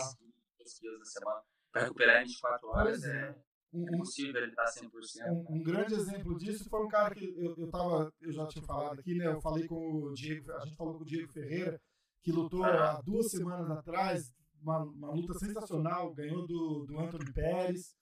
10 0.57 0.79
quilos 0.79 0.99
na 0.99 1.05
semana 1.05 1.41
para 1.71 1.83
recuperar 1.83 2.21
em 2.21 2.25
24 2.25 2.67
horas 2.69 3.03
é, 3.03 3.35
é 3.73 3.77
impossível 3.77 4.41
ele 4.41 4.51
estar 4.51 4.65
100%. 4.65 4.89
Um, 5.27 5.55
um, 5.55 5.63
grande 5.63 5.93
exemplo 5.93 6.37
disso 6.37 6.67
foi 6.69 6.83
um 6.83 6.87
cara 6.87 7.15
que 7.15 7.25
eu, 7.37 7.55
eu, 7.55 7.69
tava, 7.69 8.11
eu 8.19 8.31
já 8.31 8.45
tinha 8.47 8.63
falado 8.65 8.99
aqui, 8.99 9.13
né? 9.13 9.27
Eu 9.27 9.39
falei 9.39 9.67
com 9.67 9.75
o 9.75 10.13
Diego, 10.13 10.51
a 10.53 10.65
gente 10.65 10.75
falou 10.75 10.95
com 10.97 11.03
o 11.03 11.05
Diego 11.05 11.31
Ferreira, 11.31 11.79
que 12.23 12.31
lutou 12.31 12.63
há 12.63 13.01
duas 13.01 13.31
semanas 13.31 13.69
atrás, 13.69 14.31
uma, 14.61 14.79
uma 14.79 15.11
luta 15.11 15.33
sensacional, 15.39 16.13
ganhou 16.13 16.45
do, 16.45 16.85
do 16.85 16.99
Anthony 16.99 17.31
Pérez, 17.33 17.95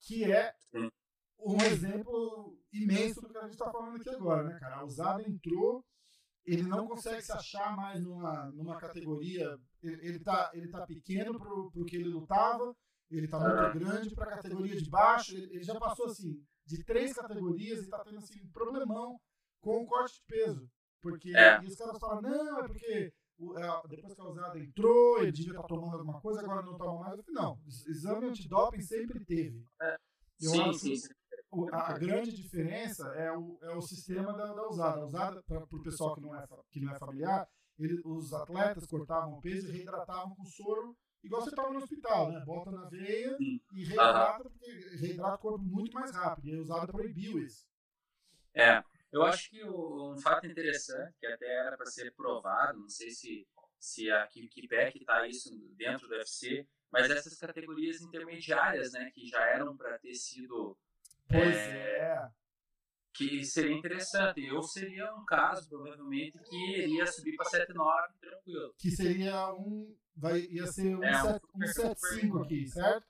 que 0.00 0.24
é 0.30 0.52
um 1.38 1.56
exemplo 1.62 2.58
imenso 2.72 3.20
do 3.20 3.28
que 3.28 3.38
a 3.38 3.42
gente 3.42 3.52
está 3.52 3.70
falando 3.70 3.96
aqui 3.96 4.10
agora, 4.10 4.42
né, 4.44 4.58
cara? 4.58 4.76
A 4.76 4.84
usada 4.84 5.22
entrou, 5.22 5.84
ele 6.44 6.62
não 6.62 6.86
consegue 6.86 7.22
se 7.22 7.32
achar 7.32 7.76
mais 7.76 8.02
numa, 8.02 8.46
numa 8.52 8.76
categoria, 8.76 9.58
ele, 9.82 10.08
ele, 10.08 10.20
tá, 10.20 10.50
ele 10.54 10.68
tá 10.68 10.86
pequeno 10.86 11.38
para 11.38 11.52
o 11.52 11.84
que 11.84 11.96
ele 11.96 12.08
lutava, 12.08 12.74
ele 13.10 13.26
está 13.26 13.38
muito 13.38 13.78
grande 13.78 14.14
para 14.14 14.24
a 14.24 14.36
categoria 14.36 14.76
de 14.76 14.90
baixo. 14.90 15.36
Ele, 15.36 15.46
ele, 15.54 15.62
já 15.62 15.78
passou 15.78 16.06
assim 16.06 16.42
de 16.64 16.84
três 16.84 17.12
categorias 17.12 17.78
e 17.78 17.82
está 17.82 18.02
tendo 18.02 18.18
assim 18.18 18.40
um 18.42 18.50
problemão 18.50 19.20
com 19.60 19.82
o 19.82 19.86
corte 19.86 20.14
de 20.16 20.24
peso. 20.26 20.68
Porque 21.00 21.36
é. 21.36 21.62
e 21.62 21.66
os 21.66 21.76
caras 21.76 21.98
falam, 21.98 22.22
não, 22.22 22.58
é 22.58 22.66
porque 22.66 22.86
é, 22.86 23.12
depois 23.88 24.14
que 24.14 24.20
a 24.20 24.24
usada 24.24 24.58
entrou, 24.58 25.18
ele 25.22 25.32
devia 25.32 25.52
estar 25.52 25.62
tá 25.62 25.68
tomando 25.68 25.98
alguma 25.98 26.20
coisa, 26.20 26.40
agora 26.40 26.62
não 26.62 26.76
toma 26.76 27.00
mais. 27.00 27.18
Eu 27.18 27.24
falei, 27.24 27.42
não, 27.42 27.58
exame 27.66 28.26
antidoping 28.26 28.80
sempre 28.80 29.24
teve. 29.24 29.64
É. 29.80 29.96
Eu 30.40 30.50
sim, 30.50 30.60
acho 30.62 30.78
sim, 30.78 30.94
a, 31.72 31.98
grande 31.98 32.34
diferença 32.34 33.08
é 33.14 33.32
o, 33.32 33.58
é 33.62 33.74
o 33.74 33.80
sistema 33.80 34.32
da, 34.32 34.52
da 34.52 34.68
usada. 34.68 35.00
A 35.00 35.04
usada, 35.04 35.42
para 35.42 35.64
o 35.64 35.82
pessoal 35.82 36.14
que 36.14 36.20
não 36.20 36.34
é, 36.34 36.46
que 36.70 36.80
não 36.80 36.94
é 36.94 36.98
familiar, 36.98 37.48
ele, 37.78 38.00
os 38.04 38.32
atletas 38.32 38.86
cortavam 38.86 39.34
o 39.34 39.40
peso 39.40 39.68
e 39.68 39.72
reidratavam 39.72 40.34
com 40.34 40.44
soro 40.44 40.96
igual 41.22 41.42
você 41.42 41.50
toma 41.50 41.70
no 41.70 41.78
hospital, 41.78 42.30
né? 42.30 42.40
Bota 42.44 42.70
na 42.70 42.88
veia 42.88 43.36
e 43.40 43.60
reidrata, 43.84 44.48
porque 44.48 44.96
reidrata 44.96 45.34
o 45.34 45.38
corpo 45.38 45.64
muito 45.64 45.92
mais 45.92 46.14
rápido. 46.14 46.48
E 46.48 46.56
a 46.56 46.60
usada 46.60 46.86
proibiu 46.86 47.38
isso. 47.38 47.66
É, 48.54 48.82
eu 49.12 49.22
acho 49.22 49.50
que 49.50 49.64
um 49.64 50.16
fato 50.18 50.46
interessante, 50.46 51.14
que 51.18 51.26
até 51.26 51.46
era 51.46 51.76
para 51.76 51.86
ser 51.86 52.12
provado, 52.14 52.80
não 52.80 52.88
sei 52.88 53.10
se, 53.10 53.46
se 53.78 54.10
a 54.10 54.26
Kipek 54.26 54.98
está 54.98 55.26
isso 55.26 55.50
dentro 55.76 56.08
do 56.08 56.14
UFC, 56.14 56.66
mas 56.90 57.10
essas 57.10 57.38
categorias 57.38 58.00
intermediárias, 58.00 58.92
né, 58.92 59.10
que 59.12 59.26
já 59.26 59.42
eram 59.50 59.76
para 59.76 59.98
ter 59.98 60.14
sido. 60.14 60.76
Pois 61.28 61.56
é, 61.56 61.98
é. 61.98 62.30
Que 63.12 63.44
seria 63.44 63.74
interessante. 63.74 64.44
Eu 64.44 64.62
seria 64.62 65.12
um 65.14 65.24
caso, 65.24 65.68
provavelmente, 65.68 66.38
que 66.38 66.78
iria 66.78 67.06
subir 67.06 67.34
para 67.36 67.46
7,9 67.46 68.18
tranquilo. 68.20 68.74
Que 68.78 68.90
seria 68.90 69.52
um 69.54 69.96
vai, 70.16 70.40
ia 70.40 70.66
ser 70.66 70.96
um, 70.96 71.04
é, 71.04 71.14
set, 71.14 71.42
um 71.54 71.66
75 71.66 72.38
aqui, 72.38 72.66
certo? 72.66 73.06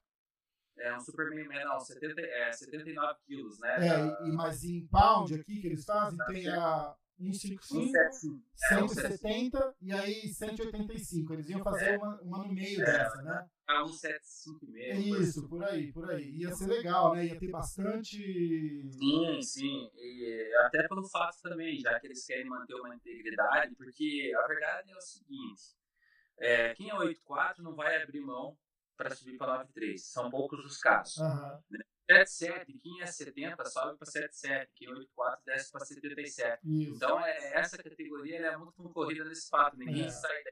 É 0.78 0.94
um 0.94 1.00
super 1.00 1.30
não, 1.64 1.80
70, 1.80 2.20
é, 2.20 2.52
79 2.52 3.18
quilos, 3.26 3.58
né? 3.58 3.88
É, 3.88 4.26
e, 4.26 4.32
mas 4.32 4.62
em 4.62 4.86
pound 4.86 5.34
aqui 5.34 5.60
que 5.60 5.66
eles 5.68 5.84
fazem, 5.84 6.18
tem 6.26 6.48
a 6.48 6.94
155, 7.18 8.42
170 8.54 9.74
e 9.80 9.92
aí 9.92 10.28
185. 10.28 11.32
Eles 11.32 11.48
iam 11.48 11.62
fazer 11.62 11.94
é. 11.94 11.96
uma, 11.96 12.20
uma 12.20 12.38
no 12.38 12.52
meio 12.52 12.82
é. 12.82 12.84
dessa, 12.84 13.22
né? 13.22 13.48
A 13.66 13.86
175 13.86 14.66
mesmo. 14.66 15.16
Isso, 15.16 15.48
por 15.48 15.64
aí, 15.64 15.92
por 15.92 16.10
aí. 16.10 16.30
Ia 16.36 16.52
ser 16.52 16.66
legal, 16.66 17.14
né? 17.14 17.24
Ia 17.24 17.38
ter 17.38 17.50
bastante. 17.50 18.18
Sim, 18.18 19.42
sim. 19.42 19.90
E 19.96 20.54
até 20.66 20.86
pelo 20.86 21.08
fato 21.08 21.40
também, 21.42 21.78
já 21.78 21.98
que 21.98 22.06
eles 22.06 22.24
querem 22.26 22.46
manter 22.46 22.74
uma 22.74 22.94
integridade, 22.94 23.74
porque 23.76 24.32
a 24.36 24.46
verdade 24.46 24.92
é 24.92 24.96
o 24.96 25.00
seguinte 25.00 25.76
é, 26.38 26.74
quem 26.74 26.90
é 26.90 26.94
8.4 26.94 27.58
não 27.58 27.74
vai 27.74 28.02
abrir 28.02 28.20
mão 28.20 28.56
para 28.96 29.14
subir 29.14 29.36
para 29.36 29.64
9.3. 29.64 29.98
São 29.98 30.30
poucos 30.30 30.64
os 30.64 30.78
casos. 30.78 31.16
Uhum. 31.18 31.60
7.7, 32.10 32.80
quem 32.80 33.02
é 33.02 33.06
70 33.06 33.64
sobe 33.64 33.98
para 33.98 34.06
7.7, 34.06 34.68
quem 34.76 34.88
é 34.88 34.92
8.4 34.92 35.38
desce 35.44 35.72
para 35.72 35.84
77. 35.84 36.60
Isso. 36.64 36.94
Então, 36.94 37.20
é, 37.20 37.54
essa 37.54 37.76
categoria 37.76 38.38
é 38.38 38.56
muito 38.56 38.74
concorrida 38.74 39.24
nesse 39.24 39.48
fato. 39.48 39.76
Ninguém 39.76 40.06
é. 40.06 40.10
sai 40.10 40.42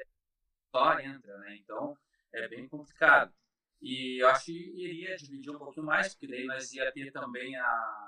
só 0.74 0.98
entra, 0.98 1.38
né? 1.38 1.56
Então, 1.56 1.96
é 2.32 2.48
bem 2.48 2.68
complicado. 2.68 3.32
E 3.80 4.20
eu 4.20 4.28
acho 4.28 4.46
que 4.46 4.52
iria 4.52 5.16
dividir 5.16 5.50
um 5.50 5.58
pouquinho 5.58 5.86
mais, 5.86 6.14
porque 6.14 6.26
daí 6.26 6.44
nós 6.44 6.72
ia 6.72 6.90
ter 6.90 7.12
também 7.12 7.54
a 7.56 8.03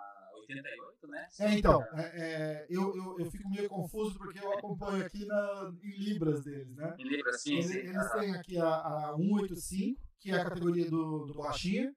88, 0.54 1.08
né? 1.08 1.28
É, 1.40 1.54
então, 1.54 1.82
é, 1.92 2.02
é, 2.02 2.66
eu, 2.68 2.96
eu, 2.96 3.18
eu 3.18 3.30
fico 3.30 3.48
meio 3.48 3.68
confuso 3.68 4.18
porque 4.18 4.38
eu 4.38 4.52
acompanho 4.52 5.04
aqui 5.04 5.24
na, 5.26 5.72
em 5.82 5.98
Libras 5.98 6.44
deles, 6.44 6.74
né? 6.76 6.94
Em 6.98 7.08
Libras, 7.08 7.42
sim. 7.42 7.54
Eles, 7.54 7.66
sim. 7.66 7.78
eles 7.78 8.12
têm 8.12 8.34
aqui 8.34 8.58
a, 8.58 8.68
a 8.68 9.14
185, 9.16 10.02
que 10.20 10.30
é 10.30 10.40
a 10.40 10.44
categoria 10.44 10.90
do, 10.90 11.26
do 11.26 11.34
Borrachinha. 11.34 11.94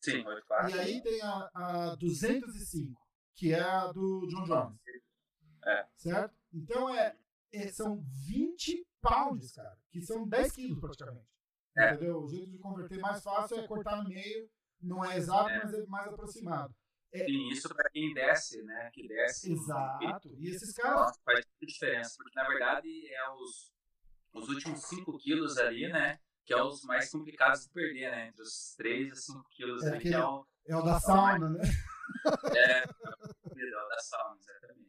Sim, 0.00 0.24
84. 0.24 0.70
E 0.70 0.78
aí 0.78 1.02
tem 1.02 1.22
a, 1.22 1.50
a 1.54 1.94
205, 1.96 3.00
que 3.34 3.52
é 3.52 3.60
a 3.60 3.90
do 3.92 4.26
John 4.28 4.44
Jones. 4.44 4.78
É. 5.64 5.86
Certo? 5.96 6.34
Então 6.52 6.88
é, 6.94 7.16
é, 7.52 7.68
são 7.68 8.00
20 8.26 8.86
pounds, 9.00 9.52
cara, 9.52 9.76
que 9.90 10.00
são 10.00 10.26
10 10.26 10.52
quilos 10.52 10.78
praticamente. 10.78 11.26
É. 11.76 11.94
Entendeu? 11.94 12.22
O 12.22 12.28
jeito 12.28 12.50
de 12.50 12.58
converter 12.58 12.98
mais 13.00 13.22
fácil 13.22 13.58
é 13.58 13.66
cortar 13.66 14.02
no 14.02 14.08
meio, 14.08 14.48
não 14.80 15.04
é 15.04 15.16
exato, 15.16 15.50
É. 15.50 15.64
mas 15.64 15.74
é 15.74 15.86
mais 15.86 16.06
aproximado. 16.08 16.74
Sim, 17.14 17.48
isso 17.48 17.68
para 17.68 17.88
quem 17.90 18.12
desce, 18.12 18.62
né? 18.62 18.90
Que 18.92 19.06
desce. 19.08 19.52
Exato. 19.52 20.34
E 20.38 20.48
esses 20.50 20.72
caras. 20.74 21.00
Nossa, 21.00 21.20
faz 21.24 21.44
muita 21.46 21.66
diferença, 21.66 22.14
porque 22.18 22.34
na 22.38 22.48
verdade 22.48 23.14
é 23.14 23.30
os, 23.30 23.72
os 24.34 24.48
últimos 24.48 24.80
5 24.82 25.16
quilos 25.18 25.56
ali, 25.56 25.88
né? 25.88 26.18
Que 26.44 26.52
é 26.52 26.62
os 26.62 26.82
mais 26.82 27.10
complicados 27.10 27.62
de 27.62 27.70
perder, 27.70 28.10
né? 28.10 28.28
Entre 28.28 28.42
os 28.42 28.74
3 28.76 29.12
e 29.12 29.16
5 29.22 29.44
quilos 29.50 29.82
É 29.84 29.88
ali, 29.90 30.00
que 30.00 30.14
é 30.14 30.24
o, 30.24 30.46
É 30.66 30.76
o 30.76 30.82
da 30.82 31.00
sauna, 31.00 31.48
né? 31.50 31.60
é, 32.56 32.84
o 33.50 33.54
melhor 33.54 33.88
da 33.88 33.98
sauna, 33.98 34.38
exatamente. 34.38 34.86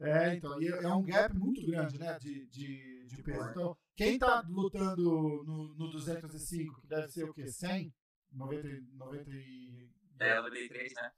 É, 0.00 0.34
então, 0.34 0.60
e 0.60 0.66
é 0.66 0.88
um 0.88 1.02
gap 1.04 1.32
muito 1.36 1.64
grande, 1.64 1.96
né, 1.96 2.18
de, 2.18 2.44
de, 2.48 3.06
de 3.06 3.22
peso. 3.22 3.50
Então, 3.50 3.78
quem 3.94 4.18
tá 4.18 4.44
lutando 4.48 5.00
no, 5.44 5.74
no 5.74 5.90
205, 5.92 6.80
que 6.80 6.88
deve 6.88 7.08
ser 7.08 7.22
o 7.24 7.32
quê? 7.32 7.46
100? 7.46 7.94
90, 8.32 8.66
e- 8.66 8.80
90 8.96 9.30
e... 9.30 9.90
É, 10.18 10.40
o 10.40 10.42
93, 10.42 10.92
né? 10.94 11.12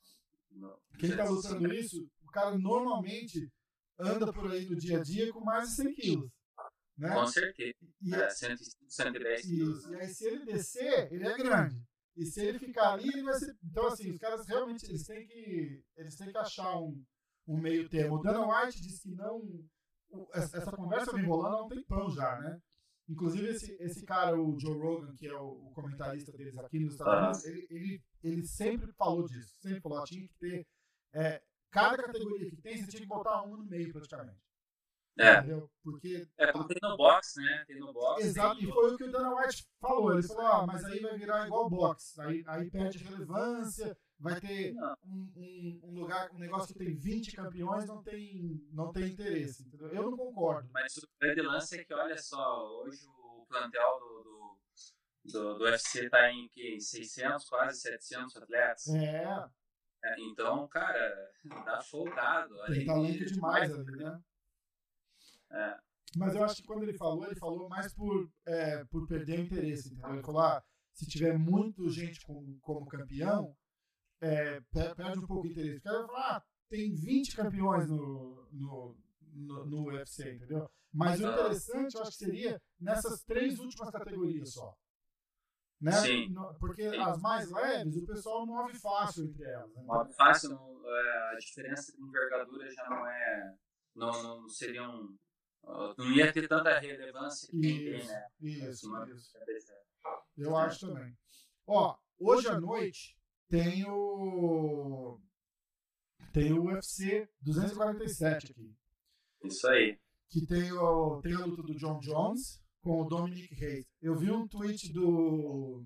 No- 0.54 0.78
Quem 0.98 1.16
tá 1.16 1.24
lutando 1.24 1.72
isso, 1.74 2.08
o 2.22 2.30
cara 2.30 2.56
normalmente 2.58 3.50
anda 3.98 4.32
por 4.32 4.50
aí 4.50 4.66
no 4.68 4.76
dia 4.76 4.98
a 4.98 5.02
dia 5.02 5.32
com 5.32 5.40
mais 5.40 5.68
de 5.70 5.74
100 5.76 5.94
quilos, 5.94 6.30
né? 6.96 7.14
Com 7.14 7.26
certeza. 7.26 7.74
E, 8.00 8.14
É, 8.14 8.30
105, 8.30 8.84
110 8.88 9.42
quilos. 9.42 9.84
e 9.90 9.94
aí 9.96 10.08
se 10.08 10.24
ele 10.26 10.44
descer, 10.44 11.12
ele 11.12 11.26
é 11.26 11.36
grande. 11.36 11.82
E 12.16 12.24
se 12.24 12.44
ele 12.44 12.58
ficar 12.60 12.92
ali, 12.92 13.08
ele 13.08 13.22
vai 13.24 13.34
ser... 13.34 13.56
Então, 13.64 13.86
assim, 13.88 14.10
os 14.12 14.18
caras 14.18 14.46
realmente, 14.46 14.84
eles 14.86 15.04
têm 15.04 15.26
que, 15.26 15.82
eles 15.96 16.14
têm 16.16 16.30
que 16.30 16.38
achar 16.38 16.78
um, 16.80 17.04
um 17.48 17.58
meio 17.60 17.88
termo. 17.88 18.16
O 18.16 18.22
Dana 18.22 18.46
White 18.46 18.80
disse 18.80 19.02
que 19.08 19.14
não... 19.16 19.42
Essa, 20.32 20.58
essa 20.58 20.70
conversa 20.76 21.12
vem 21.12 21.26
rolando 21.26 21.56
há 21.56 21.64
um 21.64 21.68
tempão 21.68 22.08
já, 22.12 22.38
né? 22.40 22.60
Inclusive, 23.08 23.48
esse, 23.48 23.76
esse 23.80 24.04
cara, 24.04 24.40
o 24.40 24.58
Joe 24.58 24.78
Rogan, 24.78 25.14
que 25.14 25.26
é 25.26 25.34
o, 25.34 25.66
o 25.66 25.70
comentarista 25.72 26.32
deles 26.32 26.56
aqui 26.56 26.78
nos 26.78 26.94
Estados 26.94 27.42
Unidos, 27.42 27.44
ele, 27.44 27.66
ele, 27.70 28.02
ele 28.22 28.46
sempre 28.46 28.92
falou 28.92 29.28
disso. 29.28 29.60
Sempre 29.60 29.80
falou, 29.80 29.98
ó, 29.98 30.04
tinha 30.04 30.26
que 30.26 30.34
ter... 30.38 30.66
é, 31.12 31.42
cada 31.70 31.96
categoria 31.96 32.48
que 32.48 32.56
tem, 32.56 32.78
você 32.78 32.86
tinha 32.86 33.02
que 33.02 33.08
botar 33.08 33.42
um 33.42 33.56
no 33.56 33.64
meio, 33.64 33.92
praticamente. 33.92 34.42
É, 35.18 35.38
Entendeu? 35.38 35.70
Porque 35.82 36.28
é 36.38 36.50
como 36.50 36.66
tem 36.66 36.78
no 36.82 36.96
box, 36.96 37.36
né? 37.36 37.64
Tem 37.66 37.78
no 37.78 37.92
box. 37.92 38.24
Exato, 38.24 38.60
e 38.60 38.66
foi 38.66 38.94
o 38.94 38.96
que 38.96 39.04
o 39.04 39.12
Dana 39.12 39.34
White 39.36 39.64
falou. 39.80 40.12
Ele 40.12 40.22
falou, 40.22 40.46
ah, 40.46 40.66
mas 40.66 40.84
aí 40.84 41.00
vai 41.00 41.16
virar 41.16 41.46
igual 41.46 41.70
boxe. 41.70 42.20
Aí, 42.20 42.42
aí 42.46 42.70
perde 42.70 42.98
relevância, 42.98 43.96
vai 44.18 44.40
ter 44.40 44.72
Não, 44.74 44.94
um, 45.04 45.32
um, 45.36 45.80
um 45.84 46.00
lugar, 46.00 46.30
um 46.32 46.38
negócio 46.38 46.72
que 46.72 46.84
tem 46.84 46.94
20 46.94 47.32
campeões, 47.32 47.86
não 47.86 48.02
tem, 48.02 48.66
não 48.72 48.92
tem 48.92 49.08
interesse. 49.08 49.66
Entendeu? 49.66 49.88
Eu 49.88 50.10
não 50.10 50.16
concordo. 50.16 50.68
Mas 50.72 50.96
o 50.96 51.08
grande 51.20 51.42
lance 51.42 51.78
é 51.78 51.84
que, 51.84 51.94
olha 51.94 52.16
só, 52.16 52.82
hoje 52.82 53.06
o 53.06 53.46
plantel 53.48 53.98
do, 54.00 54.22
do, 54.22 55.32
do, 55.32 55.58
do 55.58 55.64
UFC 55.64 56.08
tá 56.08 56.30
em 56.32 56.48
que, 56.48 56.80
600, 56.80 57.48
quase 57.48 57.80
700 57.80 58.36
atletas. 58.36 58.88
É, 58.88 59.24
É, 60.04 60.20
então, 60.20 60.66
cara, 60.68 61.32
dá 61.64 61.80
folgado. 61.90 62.54
tem 62.66 62.84
talento 62.84 63.24
demais 63.24 63.72
ali, 63.72 63.96
né? 63.96 64.20
É. 65.50 65.78
Mas 66.16 66.34
eu 66.34 66.44
acho 66.44 66.56
que 66.56 66.62
quando 66.64 66.84
ele 66.84 66.96
falou, 66.96 67.26
ele 67.26 67.36
falou 67.36 67.68
mais 67.68 67.92
por, 67.92 68.30
é, 68.46 68.84
por 68.84 69.06
perder 69.06 69.40
o 69.40 69.42
interesse. 69.42 69.92
Entendeu? 69.92 70.12
Ele 70.12 70.22
falou, 70.22 70.42
ah, 70.42 70.62
se 70.92 71.06
tiver 71.06 71.36
muito 71.36 71.88
gente 71.88 72.20
como, 72.24 72.58
como 72.60 72.86
campeão, 72.86 73.56
é, 74.24 74.60
per- 74.72 74.94
perde 74.96 75.18
um 75.18 75.26
pouco 75.26 75.46
o 75.46 75.50
interesse. 75.50 75.78
O 75.78 75.82
cara 75.82 75.98
vai 75.98 76.06
falar, 76.06 76.36
ah, 76.36 76.44
tem 76.68 76.94
20 76.94 77.36
campeões 77.36 77.88
no, 77.88 78.48
no, 78.52 78.96
no, 79.32 79.66
no 79.66 79.84
UFC, 79.86 80.34
entendeu? 80.34 80.70
Mas 80.92 81.20
o 81.20 81.24
interessante, 81.28 81.94
eu 81.96 82.02
acho 82.02 82.10
que 82.12 82.16
seria 82.24 82.62
nessas 82.78 83.22
três 83.24 83.58
últimas 83.58 83.90
categorias 83.90 84.52
só. 84.52 84.74
Né? 85.80 85.92
Sim. 85.92 86.34
Porque 86.60 86.82
as 86.84 87.20
mais 87.20 87.50
leves, 87.50 87.96
o 87.96 88.06
pessoal 88.06 88.46
move 88.46 88.74
fácil 88.78 89.24
entre 89.24 89.44
elas. 89.44 89.74
né? 89.74 89.82
Uma 89.82 90.06
fácil, 90.12 90.50
não- 90.50 90.74
é, 90.88 91.32
a 91.32 91.36
diferença 91.38 91.92
de 91.92 92.00
envergadura 92.02 92.70
já 92.70 92.88
não 92.88 93.06
é. 93.06 93.54
Não, 93.94 94.22
não 94.22 94.48
seria 94.48 94.88
um. 94.88 95.16
uh, 95.64 95.94
Não 95.98 96.10
ia 96.12 96.32
ter 96.32 96.48
tanta 96.48 96.78
relevância 96.78 97.48
que 97.50 97.60
tem, 97.60 97.84
tem, 97.84 97.94
Isso, 97.98 98.08
né? 98.90 99.06
isso, 99.12 99.38
isso. 99.48 99.72
Eu 100.36 100.56
acho 100.56 100.86
também. 100.88 101.16
Ó, 101.66 101.96
hoje 102.18 102.48
à 102.48 102.60
noite 102.60 103.16
tem 103.48 103.84
o. 103.88 105.18
Tem 106.32 106.52
o 106.52 106.64
UFC 106.64 107.28
247 107.40 108.52
aqui. 108.52 108.74
Isso 109.44 109.68
aí. 109.68 109.98
Que 110.28 110.44
tem, 110.46 110.72
o, 110.72 111.20
tem 111.22 111.34
a 111.34 111.44
luta 111.44 111.62
do 111.62 111.74
John 111.76 112.00
Jones 112.00 112.60
com 112.82 113.02
o 113.02 113.04
Dominic 113.04 113.54
Reis. 113.54 113.86
Eu 114.02 114.16
vi 114.16 114.30
um 114.30 114.48
tweet 114.48 114.92
do. 114.92 115.84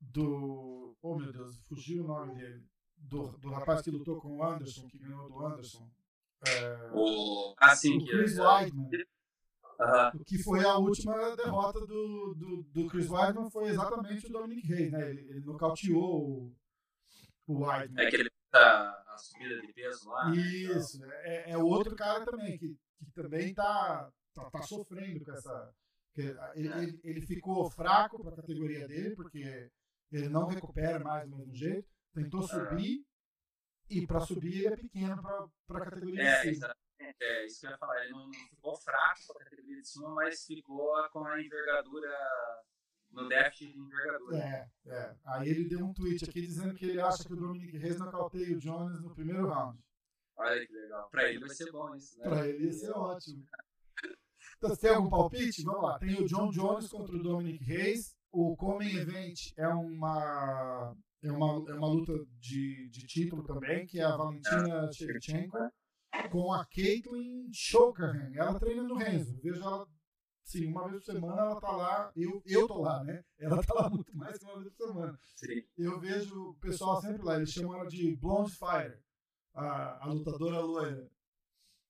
Do. 0.00 0.96
Oh 1.02 1.18
meu 1.18 1.32
Deus, 1.32 1.58
fugiu 1.68 2.04
o 2.04 2.06
nome 2.06 2.34
dele. 2.34 2.64
Do, 2.96 3.36
do 3.38 3.50
rapaz 3.50 3.82
que 3.82 3.90
lutou 3.90 4.20
com 4.20 4.36
o 4.36 4.44
Anderson, 4.44 4.86
que 4.86 4.98
ganhou 4.98 5.28
do 5.28 5.44
Anderson. 5.44 5.90
É, 6.46 6.90
O, 6.92 7.54
assim, 7.58 7.96
o. 7.98 8.06
Chris 8.06 8.38
Weidman. 8.38 8.88
Aham. 8.88 9.00
O 10.14 10.24
que 10.24 10.42
foi 10.42 10.64
a 10.64 10.76
última 10.76 11.34
derrota 11.36 11.80
do, 11.80 12.34
do, 12.34 12.62
do 12.64 12.86
Chris 12.88 13.08
Weidman 13.10 13.50
foi 13.50 13.68
exatamente 13.68 14.26
o 14.26 14.30
Dominic 14.32 14.66
Reis, 14.66 14.92
né? 14.92 15.10
Ele, 15.10 15.20
ele 15.30 15.40
nocauteou 15.40 16.20
o, 16.20 16.56
o 17.46 17.64
Weidman. 17.64 18.04
É 18.04 18.10
que 18.10 18.16
ele 18.16 18.30
tá 18.50 19.04
a 19.08 19.16
subida 19.18 19.60
de 19.60 19.72
peso 19.72 20.08
lá. 20.10 20.30
né? 20.30 20.36
Isso, 20.36 21.02
é, 21.04 21.52
é 21.52 21.56
o 21.58 21.64
outro 21.64 21.94
cara 21.96 22.24
também, 22.24 22.58
que, 22.58 22.76
que 23.04 23.12
também 23.14 23.54
tá, 23.54 24.10
tá, 24.34 24.50
tá 24.50 24.62
sofrendo 24.62 25.24
com 25.24 25.32
essa. 25.32 25.72
ele, 26.16 26.68
ele, 26.68 27.00
ele 27.02 27.20
ficou 27.22 27.70
fraco 27.70 28.22
para 28.22 28.32
a 28.32 28.36
categoria 28.36 28.86
dele, 28.86 29.14
porque 29.16 29.70
ele 30.12 30.28
não 30.28 30.46
recupera 30.46 30.98
mais 30.98 31.28
do 31.28 31.36
mesmo 31.36 31.54
jeito. 31.54 31.88
Tentou 32.12 32.42
subir, 32.42 33.04
e 33.88 34.06
para 34.06 34.20
subir 34.20 34.64
ele 34.66 34.74
é 34.74 34.76
pequeno 34.76 35.22
para 35.66 35.78
a 35.78 35.84
categoria 35.90 36.22
É, 36.22 36.34
de 36.36 36.40
cima. 36.42 36.50
exatamente. 36.52 36.89
É 37.20 37.46
isso 37.46 37.60
que 37.60 37.66
eu 37.66 37.70
ia 37.70 37.78
falar. 37.78 38.02
Ele 38.02 38.12
não, 38.12 38.26
não 38.26 38.32
ficou 38.32 38.76
fraco 38.76 39.20
com 39.26 39.38
a 39.38 39.44
categoria 39.44 39.80
de 39.80 39.88
cima, 39.88 40.08
mas 40.14 40.44
ficou 40.44 40.92
com 41.12 41.24
a 41.24 41.40
envergadura. 41.40 42.16
No 43.10 43.28
déficit 43.28 43.72
de 43.72 43.78
envergadura. 43.80 44.38
É, 44.38 44.70
é. 44.86 45.16
Aí 45.24 45.48
ele 45.48 45.68
deu 45.68 45.84
um 45.84 45.92
tweet 45.92 46.24
aqui 46.24 46.42
dizendo 46.42 46.74
que 46.74 46.86
ele 46.86 47.00
acha 47.00 47.24
que 47.24 47.32
o 47.32 47.36
Dominic 47.36 47.76
Reis 47.76 47.98
nocauteia 47.98 48.56
o 48.56 48.60
Jones 48.60 49.00
no 49.00 49.12
primeiro 49.12 49.48
round. 49.48 49.78
Olha 50.36 50.64
que 50.64 50.72
legal. 50.72 51.10
Pra 51.10 51.28
ele 51.28 51.40
vai 51.40 51.48
ser 51.48 51.72
bom 51.72 51.94
isso, 51.96 52.16
né? 52.18 52.28
Pra 52.28 52.48
ele 52.48 52.66
ia 52.66 52.72
ser 52.72 52.92
ótimo. 52.92 53.44
Então, 54.56 54.70
você 54.70 54.80
tem 54.80 54.90
algum 54.90 55.10
palpite? 55.10 55.62
Vamos 55.64 55.82
lá. 55.82 55.98
Tem 55.98 56.14
o 56.14 56.26
John 56.26 56.50
Jones 56.50 56.88
contra 56.88 57.16
o 57.16 57.22
Dominic 57.22 57.64
Reis. 57.64 58.14
O 58.30 58.56
Coming 58.56 58.94
Event 58.94 59.52
é 59.56 59.66
uma, 59.66 60.94
é 61.20 61.32
uma, 61.32 61.64
é 61.68 61.74
uma 61.74 61.88
luta 61.88 62.12
de, 62.38 62.88
de 62.90 63.06
título 63.06 63.42
também, 63.42 63.86
que 63.86 63.98
é 63.98 64.04
a 64.04 64.16
Valentina 64.16 64.90
Shevchenko 64.92 65.58
com 66.30 66.52
a 66.52 66.64
Caitlyn 66.66 67.50
Shokahan. 67.52 68.32
Ela 68.34 68.58
treina 68.58 68.82
no 68.82 68.94
Renzo. 68.94 69.40
Vejo 69.42 69.62
ela, 69.62 69.86
sim, 70.44 70.66
uma 70.66 70.88
vez 70.88 71.04
por 71.04 71.12
semana 71.12 71.42
ela 71.42 71.60
tá 71.60 71.70
lá. 71.70 72.12
Eu, 72.16 72.42
eu 72.46 72.66
tô 72.66 72.80
lá, 72.80 73.02
né? 73.04 73.24
Ela 73.38 73.62
tá 73.62 73.74
lá 73.74 73.90
muito 73.90 74.14
mais 74.16 74.38
que 74.38 74.44
uma 74.44 74.60
vez 74.60 74.72
por 74.74 74.86
semana. 74.86 75.18
Sim. 75.34 75.64
Eu 75.78 76.00
vejo 76.00 76.50
o 76.50 76.54
pessoal 76.54 77.00
sempre 77.00 77.22
lá. 77.22 77.36
Eles 77.36 77.50
chamam 77.50 77.74
ela 77.74 77.86
de 77.86 78.16
Blonde 78.16 78.52
Fire, 78.52 78.98
a, 79.54 80.04
a 80.04 80.06
lutadora 80.12 80.60
loira. 80.60 81.10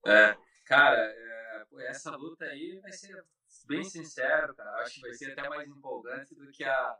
É, 0.07 0.37
cara, 0.65 0.99
é, 0.99 1.67
essa 1.89 2.15
luta 2.17 2.45
aí 2.45 2.79
vai 2.81 2.93
ser 2.93 3.25
bem 3.67 3.85
sincero, 3.85 4.55
cara. 4.55 4.71
Acho 4.83 4.95
que 4.95 5.01
vai 5.03 5.15
ser 5.15 5.33
até 5.33 5.49
mais 5.49 5.69
empolgante 5.69 6.35
do 6.35 6.51
que 6.51 6.65
a 6.65 6.99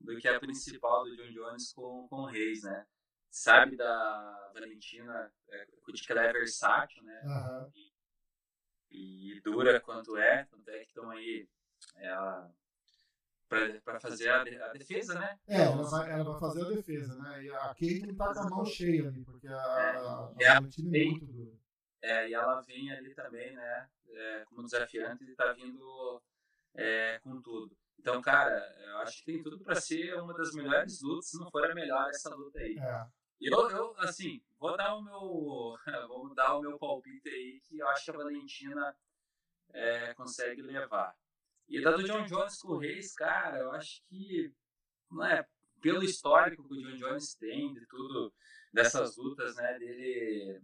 do 0.00 0.16
que 0.16 0.26
a 0.26 0.40
principal 0.40 1.04
do 1.04 1.14
John 1.14 1.30
Jones 1.30 1.72
com, 1.74 2.08
com 2.08 2.22
o 2.22 2.26
Reis, 2.26 2.62
né? 2.62 2.86
Sabe 3.30 3.76
da 3.76 4.50
Valentina, 4.52 5.32
é, 5.48 5.66
que 5.66 6.12
ela 6.12 6.24
é 6.24 6.32
versátil, 6.32 7.02
né? 7.04 7.22
Aham. 7.24 7.72
E 8.90 9.40
dura 9.44 9.80
quanto 9.80 10.16
é, 10.16 10.44
tanto 10.44 10.68
é 10.68 10.80
que 10.80 10.88
estão 10.88 11.10
aí 11.10 11.48
ela 11.96 12.52
para 13.84 13.98
fazer 13.98 14.28
a, 14.28 14.42
a 14.42 14.72
defesa, 14.72 15.18
né? 15.18 15.38
É, 15.48 15.62
ela 15.62 15.82
vai, 15.82 16.10
ela 16.12 16.24
vai 16.24 16.40
fazer 16.40 16.64
a 16.64 16.68
defesa, 16.68 17.16
né? 17.16 17.44
E 17.44 17.50
a 17.50 17.74
Caitlyn 17.74 18.14
tá 18.14 18.32
com 18.32 18.40
a 18.40 18.48
mão 18.48 18.64
cheia 18.64 19.08
ali, 19.08 19.24
porque 19.24 19.48
a, 19.48 19.56
a, 19.56 20.32
É, 20.38 20.48
a 20.48 20.54
Valentina 20.54 20.96
é 20.96 21.04
muito 21.04 21.26
dura. 21.26 21.52
É, 22.02 22.28
e 22.28 22.34
ela 22.34 22.60
vem 22.62 22.92
ali 22.92 23.14
também, 23.14 23.52
né, 23.54 23.88
é, 24.08 24.44
como 24.46 24.62
desafiante 24.62 25.22
e 25.24 25.34
tá 25.34 25.52
vindo 25.52 26.22
é, 26.74 27.18
com 27.18 27.42
tudo. 27.42 27.76
Então, 27.98 28.22
cara, 28.22 28.56
eu 28.86 28.98
acho 28.98 29.18
que 29.18 29.32
tem 29.32 29.42
tudo 29.42 29.58
para 29.60 29.74
ser 29.74 30.14
uma 30.14 30.32
das 30.32 30.54
melhores 30.54 31.02
lutas, 31.02 31.28
se 31.28 31.38
não 31.38 31.50
for 31.50 31.70
a 31.70 31.74
melhor 31.74 32.08
essa 32.08 32.34
luta 32.34 32.58
aí. 32.58 32.78
É. 32.78 33.06
Eu, 33.40 33.70
eu, 33.70 33.94
assim, 33.98 34.42
vou 34.58 34.76
dar 34.76 34.94
o 34.94 35.02
meu, 35.02 35.76
vou 36.08 36.34
dar 36.34 36.56
o 36.56 36.60
meu 36.60 36.78
palpite 36.78 37.28
aí 37.28 37.60
que 37.60 37.78
eu 37.78 37.88
acho 37.88 38.04
que 38.04 38.10
a 38.10 38.14
Valentina 38.14 38.96
é, 39.72 40.14
consegue 40.14 40.62
levar. 40.62 41.16
E 41.68 41.80
da 41.80 41.92
do 41.92 42.02
John 42.02 42.24
Jones 42.24 42.60
com 42.60 42.72
o 42.72 42.78
Reis, 42.78 43.14
cara, 43.14 43.58
eu 43.58 43.72
acho 43.72 44.02
que, 44.08 44.52
não 45.10 45.24
é, 45.24 45.46
pelo 45.80 46.02
histórico 46.02 46.66
que 46.66 46.74
o 46.74 46.82
John 46.82 46.96
Jones 46.96 47.34
tem, 47.34 47.72
de 47.72 47.86
tudo, 47.86 48.32
dessas 48.72 49.16
lutas, 49.16 49.56
né, 49.56 49.78
dele 49.78 50.60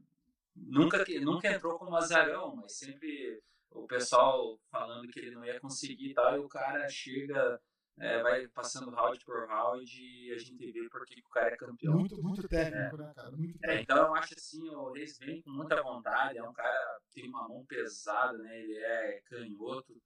nunca, 0.54 1.04
nunca 1.20 1.48
entrou 1.48 1.78
como 1.78 1.96
azarão, 1.96 2.56
mas 2.56 2.72
sempre 2.72 3.42
o 3.70 3.86
pessoal 3.86 4.58
falando 4.70 5.08
que 5.08 5.20
ele 5.20 5.32
não 5.32 5.44
ia 5.44 5.60
conseguir 5.60 6.10
e 6.10 6.14
tal, 6.14 6.36
e 6.36 6.40
o 6.40 6.48
cara 6.48 6.88
chega, 6.88 7.60
é, 7.98 8.22
vai 8.22 8.46
passando 8.48 8.90
round 8.90 9.24
por 9.24 9.48
round 9.48 9.90
e 10.02 10.32
a 10.32 10.38
gente 10.38 10.70
vê 10.70 10.88
porque 10.90 11.18
o 11.20 11.28
cara 11.30 11.54
é 11.54 11.56
campeão. 11.56 11.94
Muito, 11.94 12.22
muito 12.22 12.46
técnico, 12.46 12.96
é. 12.96 12.98
né, 12.98 13.12
cara? 13.14 13.30
Muito 13.30 13.59
técnico. 13.59 13.66
É, 13.70 13.80
então 13.80 13.96
eu 13.96 14.14
acho 14.14 14.35
assim, 14.35 14.68
o 14.68 14.92
Reis 14.92 15.18
vem 15.18 15.40
com 15.42 15.50
muita 15.50 15.82
vontade, 15.82 16.38
é 16.38 16.42
um 16.42 16.52
cara 16.52 17.00
que 17.04 17.20
tem 17.20 17.28
uma 17.28 17.48
mão 17.48 17.64
pesada, 17.64 18.37
né? 18.37 18.61
Ele 18.61 18.76
é 18.76 19.20
canhoto. 19.24 19.96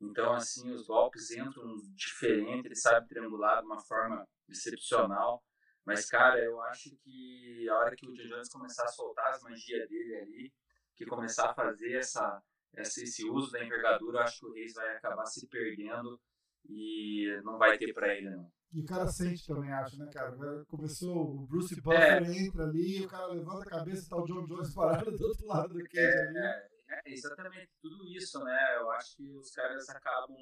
Então, 0.00 0.32
assim, 0.34 0.70
os 0.70 0.86
golpes 0.86 1.30
entram 1.30 1.74
diferente, 1.94 2.66
ele 2.66 2.76
sabe 2.76 3.08
triangular 3.08 3.60
de 3.60 3.66
uma 3.66 3.80
forma 3.80 4.28
excepcional. 4.48 5.42
Mas, 5.84 6.06
cara, 6.06 6.38
eu 6.38 6.60
acho 6.62 6.94
que 7.02 7.66
a 7.68 7.78
hora 7.78 7.96
que 7.96 8.06
o 8.06 8.12
John 8.12 8.28
Jones 8.28 8.48
começar 8.50 8.84
a 8.84 8.88
soltar 8.88 9.30
as 9.30 9.42
magias 9.42 9.88
dele 9.88 10.16
ali, 10.16 10.54
que 10.94 11.06
começar 11.06 11.50
a 11.50 11.54
fazer 11.54 11.94
essa, 11.94 12.42
essa, 12.76 13.02
esse 13.02 13.28
uso 13.28 13.50
da 13.50 13.64
envergadura, 13.64 14.18
eu 14.18 14.22
acho 14.22 14.40
que 14.40 14.46
o 14.46 14.52
Reis 14.52 14.74
vai 14.74 14.96
acabar 14.96 15.24
se 15.24 15.48
perdendo 15.48 16.20
e 16.68 17.40
não 17.44 17.58
vai 17.58 17.78
ter 17.78 17.92
para 17.92 18.14
ele, 18.14 18.30
não. 18.30 18.50
E 18.72 18.82
o 18.82 18.84
cara 18.84 19.06
sente 19.06 19.46
também, 19.46 19.72
acho, 19.72 19.98
né, 19.98 20.10
cara? 20.12 20.64
Começou 20.66 21.16
o 21.16 21.46
Bruce 21.46 21.72
é. 21.72 21.80
Buffer 21.80 22.22
é. 22.22 22.38
entra 22.38 22.64
ali, 22.64 23.04
o 23.04 23.08
cara 23.08 23.26
levanta 23.28 23.62
a 23.62 23.70
cabeça 23.70 24.04
e 24.04 24.08
tá 24.08 24.16
o 24.16 24.26
John 24.26 24.44
Jones 24.46 24.72
parado 24.74 25.10
do 25.10 25.26
outro 25.26 25.46
lado 25.46 25.72
do 25.72 25.84
cage 25.84 25.98
é, 25.98 26.28
ali. 26.28 26.38
É, 26.38 26.68
é, 26.90 27.02
exatamente 27.06 27.70
tudo 27.80 28.06
isso, 28.08 28.42
né? 28.44 28.76
Eu 28.76 28.90
acho 28.90 29.16
que 29.16 29.26
os 29.36 29.50
caras 29.50 29.88
acabam 29.88 30.36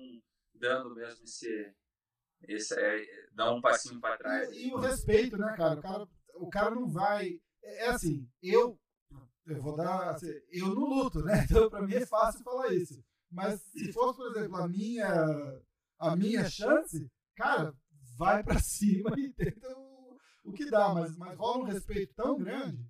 dando 0.54 0.94
mesmo 0.94 1.24
esse. 1.24 1.72
esse 2.48 2.74
é, 2.74 3.06
dá 3.32 3.52
um 3.52 3.60
passinho 3.60 4.00
para 4.00 4.18
trás. 4.18 4.50
E, 4.50 4.68
e, 4.68 4.74
o 4.74 4.78
respeito, 4.78 5.36
né, 5.36 5.54
cara? 5.56 5.78
O 5.78 5.82
cara, 5.82 6.08
o 6.34 6.50
cara 6.50 6.70
não 6.74 6.88
vai. 6.88 7.40
É, 7.62 7.84
é 7.84 7.88
assim, 7.90 8.28
eu. 8.42 8.76
Eu 9.46 9.62
vou 9.62 9.76
dar. 9.76 10.10
Assim, 10.10 10.32
eu 10.50 10.74
não 10.74 10.84
luto, 10.84 11.22
né? 11.22 11.44
Então, 11.48 11.70
pra 11.70 11.82
mim 11.82 11.94
é 11.94 12.04
fácil 12.04 12.42
falar 12.42 12.72
isso. 12.74 13.00
Mas 13.30 13.60
se 13.60 13.92
fosse, 13.92 14.16
por 14.16 14.36
exemplo, 14.36 14.56
a 14.56 14.68
minha 14.68 15.62
a 15.98 16.16
minha 16.16 16.48
chance, 16.48 17.10
cara, 17.34 17.74
vai 18.18 18.42
para 18.42 18.58
cima 18.60 19.14
e 19.18 19.32
tenta 19.32 19.68
o, 19.76 20.16
o 20.44 20.52
que 20.52 20.70
dá, 20.70 20.92
mas, 20.94 21.16
mas 21.16 21.36
rola 21.36 21.64
um 21.64 21.66
respeito 21.66 22.14
tão 22.14 22.36
grande 22.36 22.84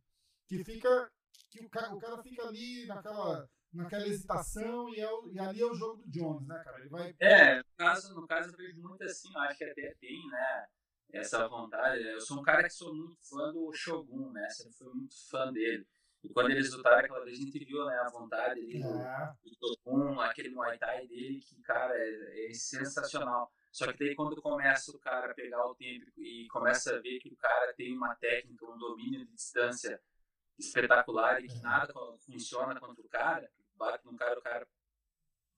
que 0.49 0.63
fica 0.65 1.11
que 1.51 1.65
o 1.65 1.71
cara, 1.71 1.95
o 1.95 1.99
cara 1.99 2.23
fica 2.23 2.47
ali 2.47 2.87
naquela 2.87 3.49
naquela 3.73 4.07
hesitação 4.07 4.89
e, 4.95 5.01
é 5.01 5.11
o, 5.11 5.29
e 5.29 5.39
ali 5.39 5.61
é 5.61 5.67
o 5.67 5.75
jogo 5.75 6.03
do 6.03 6.11
Jones, 6.11 6.47
né, 6.47 6.59
cara? 6.65 6.81
Ele 6.81 6.89
vai... 6.89 7.15
É, 7.21 7.57
no 7.59 7.65
caso, 7.77 8.15
no 8.15 8.27
caso 8.27 8.51
eu 8.51 8.57
vejo 8.57 8.81
muito 8.81 9.05
assim, 9.05 9.33
eu 9.33 9.41
acho 9.41 9.59
que 9.59 9.65
até 9.65 9.95
tem, 10.01 10.27
né, 10.29 10.67
essa 11.13 11.47
vontade. 11.47 12.03
Eu 12.03 12.21
sou 12.21 12.41
um 12.41 12.43
cara 12.43 12.63
que 12.63 12.71
sou 12.71 12.95
muito 12.95 13.17
fã 13.29 13.53
do 13.53 13.71
Shogun, 13.73 14.33
né, 14.33 14.49
sempre 14.49 14.73
fui 14.73 14.95
muito 14.95 15.15
fã 15.29 15.53
dele. 15.53 15.87
E 16.23 16.29
quando 16.29 16.51
eles 16.51 16.73
lutaram 16.73 16.99
aquela 16.99 17.25
vez, 17.25 17.39
a 17.39 17.43
gente 17.43 17.65
viu 17.65 17.85
né, 17.85 17.97
a 17.99 18.09
vontade 18.09 18.61
ali 18.61 18.81
do, 18.81 19.01
é. 19.01 19.35
do 19.45 19.57
Tokun, 19.57 20.21
aquele 20.21 20.51
Muay 20.51 20.79
Thai 20.79 21.07
dele, 21.07 21.41
que, 21.41 21.61
cara, 21.63 21.95
é, 21.97 22.51
é, 22.51 22.55
sensacional. 22.55 23.53
Só 23.71 23.93
que 23.93 23.99
daí 23.99 24.15
quando 24.15 24.41
começa 24.41 24.91
o 24.91 24.99
cara 24.99 25.31
a 25.31 25.35
pegar 25.35 25.67
o 25.67 25.75
tempo 25.75 26.11
e 26.17 26.49
começa 26.49 26.97
a 26.97 27.01
ver 27.01 27.19
que 27.19 27.29
o 27.29 27.37
cara 27.37 27.75
tem 27.75 27.95
uma 27.95 28.15
técnica, 28.17 28.65
um 28.65 28.79
domínio 28.79 29.25
de 29.25 29.33
distância 29.33 30.01
espetacular 30.59 31.45
e 31.45 31.49
que 31.49 31.61
nada 31.61 31.93
funciona 32.25 32.81
contra 32.81 33.05
o 33.05 33.09
cara, 33.09 33.51
bate 33.75 34.05
no 34.07 34.17
cara, 34.17 34.39
o 34.39 34.43
cara 34.43 34.67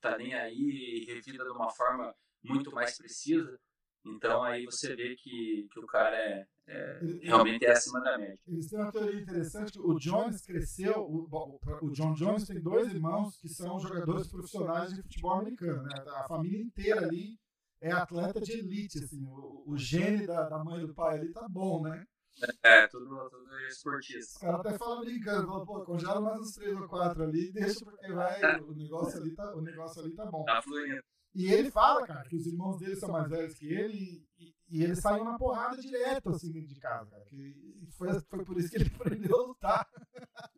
tá 0.01 0.19
nem 0.19 0.35
aí 0.35 0.59
e 0.59 1.05
revida 1.05 1.45
de 1.45 1.51
uma 1.51 1.71
forma 1.71 2.15
muito 2.43 2.73
mais 2.73 2.97
precisa, 2.97 3.61
então 4.05 4.43
aí 4.43 4.65
você 4.65 4.95
vê 4.95 5.15
que, 5.17 5.69
que 5.71 5.81
o 5.81 5.87
cara 5.87 6.17
é, 6.17 6.47
é 6.67 7.01
realmente 7.23 7.65
é 7.65 7.73
acima 7.73 8.01
da 8.01 8.19
média. 8.19 8.39
Eles 8.47 8.69
têm 8.69 8.79
uma 8.79 8.93
teoria 8.93 9.21
interessante. 9.21 9.79
O 9.79 9.95
Jones 9.99 10.41
cresceu. 10.43 11.01
O, 11.01 11.59
o 11.83 11.91
John 11.91 12.15
Jones 12.15 12.47
tem 12.47 12.61
dois 12.61 12.93
irmãos 12.93 13.37
que 13.41 13.49
são 13.49 13.79
jogadores 13.79 14.29
profissionais 14.29 14.95
de 14.95 15.03
futebol 15.03 15.33
americano. 15.33 15.83
Né? 15.83 16.05
A 16.17 16.29
família 16.29 16.61
inteira 16.61 17.01
ali 17.03 17.39
é 17.81 17.93
atleta 17.93 18.41
de 18.41 18.53
elite. 18.53 18.99
Assim, 18.99 19.25
o, 19.25 19.65
o 19.67 19.77
gene 19.77 20.27
da, 20.27 20.49
da 20.49 20.63
mãe 20.63 20.83
e 20.83 20.87
do 20.87 20.95
pai 20.95 21.19
ali 21.19 21.33
tá 21.33 21.47
bom, 21.49 21.83
né? 21.83 22.07
É, 22.63 22.87
tudo, 22.87 23.29
tudo 23.31 23.59
esportista. 23.69 24.33
Os 24.33 24.39
caras 24.39 24.61
até 24.61 24.79
falam 24.79 25.01
brincando, 25.01 25.47
falam, 25.49 25.67
pô, 25.67 25.81
congela 25.83 26.21
mais 26.21 26.41
uns 26.41 26.53
três 26.53 26.77
ou 26.79 26.89
quatro 26.89 27.25
ali, 27.25 27.51
deixa 27.51 27.85
porque 27.85 28.13
vai, 28.13 28.41
o 28.61 28.75
negócio 28.75 29.21
ali 29.21 29.35
tá, 29.35 29.55
o 29.57 29.61
negócio 29.61 30.03
ali 30.03 30.15
tá 30.15 30.27
bom. 30.27 30.45
Tá 30.45 30.63
fluindo. 30.63 31.03
E 31.35 31.53
ele 31.53 31.71
fala, 31.71 32.07
cara, 32.07 32.29
que 32.29 32.37
os 32.37 32.47
irmãos 32.47 32.79
dele 32.79 32.97
são 32.97 33.11
mais 33.11 33.29
velhos 33.29 33.55
que 33.55 33.67
ele 33.67 34.27
e, 34.39 34.55
e 34.71 34.83
ele 34.83 34.97
saiu 34.97 35.25
na 35.25 35.39
porrada 35.39 35.77
direto, 35.77 36.31
assim, 36.31 36.53
dentro 36.53 36.69
de 36.69 36.81
casa, 36.81 37.11
cara. 37.11 37.25
Que 37.25 37.89
foi, 37.97 38.21
foi 38.21 38.45
por 38.45 38.59
isso 38.59 38.71
que 38.71 38.77
ele 38.77 38.91
aprendeu 38.95 39.37
a 39.37 39.47
lutar. 39.47 39.89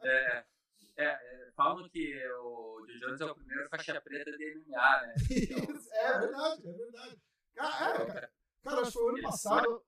É, 0.03 0.45
é, 0.97 1.05
é 1.07 1.51
falam 1.61 1.89
que 1.91 2.27
o 2.39 2.87
Joe 2.87 2.99
Jones 3.01 3.21
é 3.21 3.25
o 3.27 3.35
primeiro 3.35 3.69
faixa 3.69 4.01
preta 4.01 4.31
de 4.33 4.55
MMA, 4.55 5.03
né? 5.03 5.15
Então, 5.31 5.75
isso, 5.77 5.89
é 5.93 6.19
verdade, 6.19 6.69
é 6.69 6.73
verdade. 6.73 7.23
Cara, 7.55 8.03
é, 8.03 8.07
cara, 8.07 8.33
cara 8.63 8.81
acho 8.81 8.87
que 8.87 8.93
foi 8.93 9.05
o 9.05 9.09
ano 9.09 9.23
passado. 9.23 9.83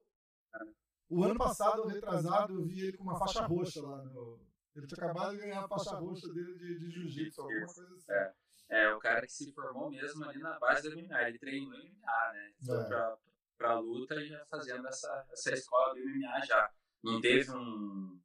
O 1.09 1.25
ano 1.25 1.38
passado, 1.38 1.87
retrasado, 1.87 2.55
eu 2.55 2.64
vi 2.64 2.81
ele 2.81 2.97
com 2.97 3.05
uma 3.05 3.18
faixa 3.18 3.47
roxa 3.47 3.83
lá 3.83 4.03
no. 4.05 4.40
Ele 4.75 4.87
tinha 4.87 5.05
acabado 5.05 5.33
de 5.33 5.38
ganhar 5.38 5.64
a 5.64 5.68
faixa 5.68 5.97
roxa 5.97 6.27
dele 6.33 6.55
de, 6.55 6.79
de 6.79 6.90
jiu-jitsu, 6.90 7.42
alguma 7.42 7.66
coisa 7.66 7.95
assim. 7.95 8.12
É. 8.12 8.35
É, 8.70 8.92
o 8.94 8.98
cara 8.98 9.22
que 9.22 9.33
se 9.33 9.53
formou 9.53 9.90
mesmo 9.90 10.25
ali 10.25 10.38
na 10.38 10.59
base 10.59 10.88
do 10.88 10.96
MMA. 10.96 11.29
Ele 11.29 11.38
treinou 11.38 11.70
MMA, 11.70 12.33
né? 12.33 12.53
Foi 12.64 12.79
é. 12.79 12.85
pra, 12.85 13.16
pra 13.59 13.79
luta 13.79 14.14
e 14.16 14.29
já 14.29 14.44
fazendo 14.46 14.87
essa, 14.88 15.27
essa 15.31 15.53
escola 15.53 15.94
do 15.94 16.01
MMA 16.01 16.46
já. 16.46 16.70
Não 17.03 17.20
teve 17.20 17.51
um. 17.51 18.20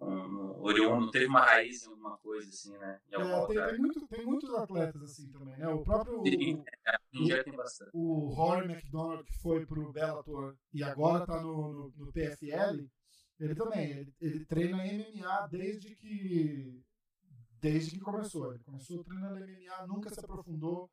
Um, 0.00 0.62
um, 0.62 1.00
não 1.00 1.10
teve 1.10 1.26
uma 1.26 1.40
raiz 1.40 1.82
em 1.82 1.88
alguma 1.88 2.16
coisa 2.18 2.48
assim, 2.48 2.78
né? 2.78 3.00
É, 3.10 3.46
tem, 3.46 3.66
tem, 3.66 3.78
muito, 3.78 4.06
tem 4.06 4.24
muitos 4.24 4.54
atletas 4.54 5.02
assim 5.02 5.28
também, 5.32 5.56
né? 5.56 5.68
O 5.68 5.82
próprio. 5.82 6.22
Sim, 6.22 6.62
é, 7.32 7.42
tem 7.42 7.56
bastante. 7.56 7.90
O 7.92 8.28
Rory 8.28 8.70
McDonald, 8.70 9.24
que 9.24 9.36
foi 9.40 9.66
pro 9.66 9.92
Bellator 9.92 10.56
e 10.72 10.84
agora 10.84 11.26
tá 11.26 11.40
no, 11.40 11.72
no, 11.72 11.92
no 11.96 12.12
PFL, 12.12 12.88
ele 13.40 13.54
também. 13.56 13.90
Ele, 13.90 14.14
ele 14.20 14.44
treina 14.44 14.76
MMA 14.76 15.48
desde 15.48 15.94
que 15.96 16.80
desde 17.60 17.92
que 17.92 18.00
começou. 18.00 18.52
Ele 18.52 18.62
começou 18.64 19.04
treinando 19.04 19.40
MMA, 19.40 19.86
nunca 19.86 20.10
se 20.10 20.20
aprofundou 20.20 20.90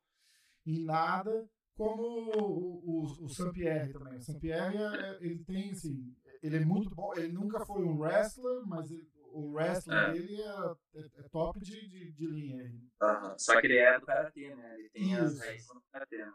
em 0.64 0.84
nada, 0.84 1.48
como 1.76 2.02
o, 2.02 3.04
o, 3.04 3.24
o 3.24 3.28
Saint-Pierre 3.28 3.92
também. 3.92 4.16
O 4.16 4.22
Saint-Pierre, 4.22 4.76
é, 4.76 5.18
ele 5.20 5.44
tem, 5.44 5.70
assim, 5.70 6.14
ele 6.42 6.56
é 6.56 6.64
muito 6.64 6.94
bom, 6.94 7.12
ele 7.14 7.32
nunca 7.32 7.64
foi 7.64 7.84
um 7.84 7.98
wrestler, 7.98 8.66
mas 8.66 8.90
ele, 8.90 9.08
o 9.32 9.52
wrestling 9.52 9.94
é. 9.94 10.12
dele 10.12 10.40
é, 10.40 10.74
é, 10.94 11.00
é, 11.18 11.22
top 11.30 11.60
de, 11.60 11.88
de, 11.88 12.12
de 12.12 12.26
linha. 12.26 12.64
Uhum. 13.02 13.38
Só 13.38 13.60
que 13.60 13.66
ele 13.66 13.76
é 13.76 13.98
do 13.98 14.06
Karatê, 14.06 14.54
né? 14.54 14.74
Ele 14.78 14.90
tem 14.90 15.12
Isso. 15.12 15.22
as 15.22 15.40
raízes 15.40 15.66
do 15.68 15.82
Karatê, 15.92 16.24
né? 16.24 16.32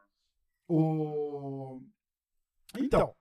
O... 0.67 1.82
Então, 2.78 3.13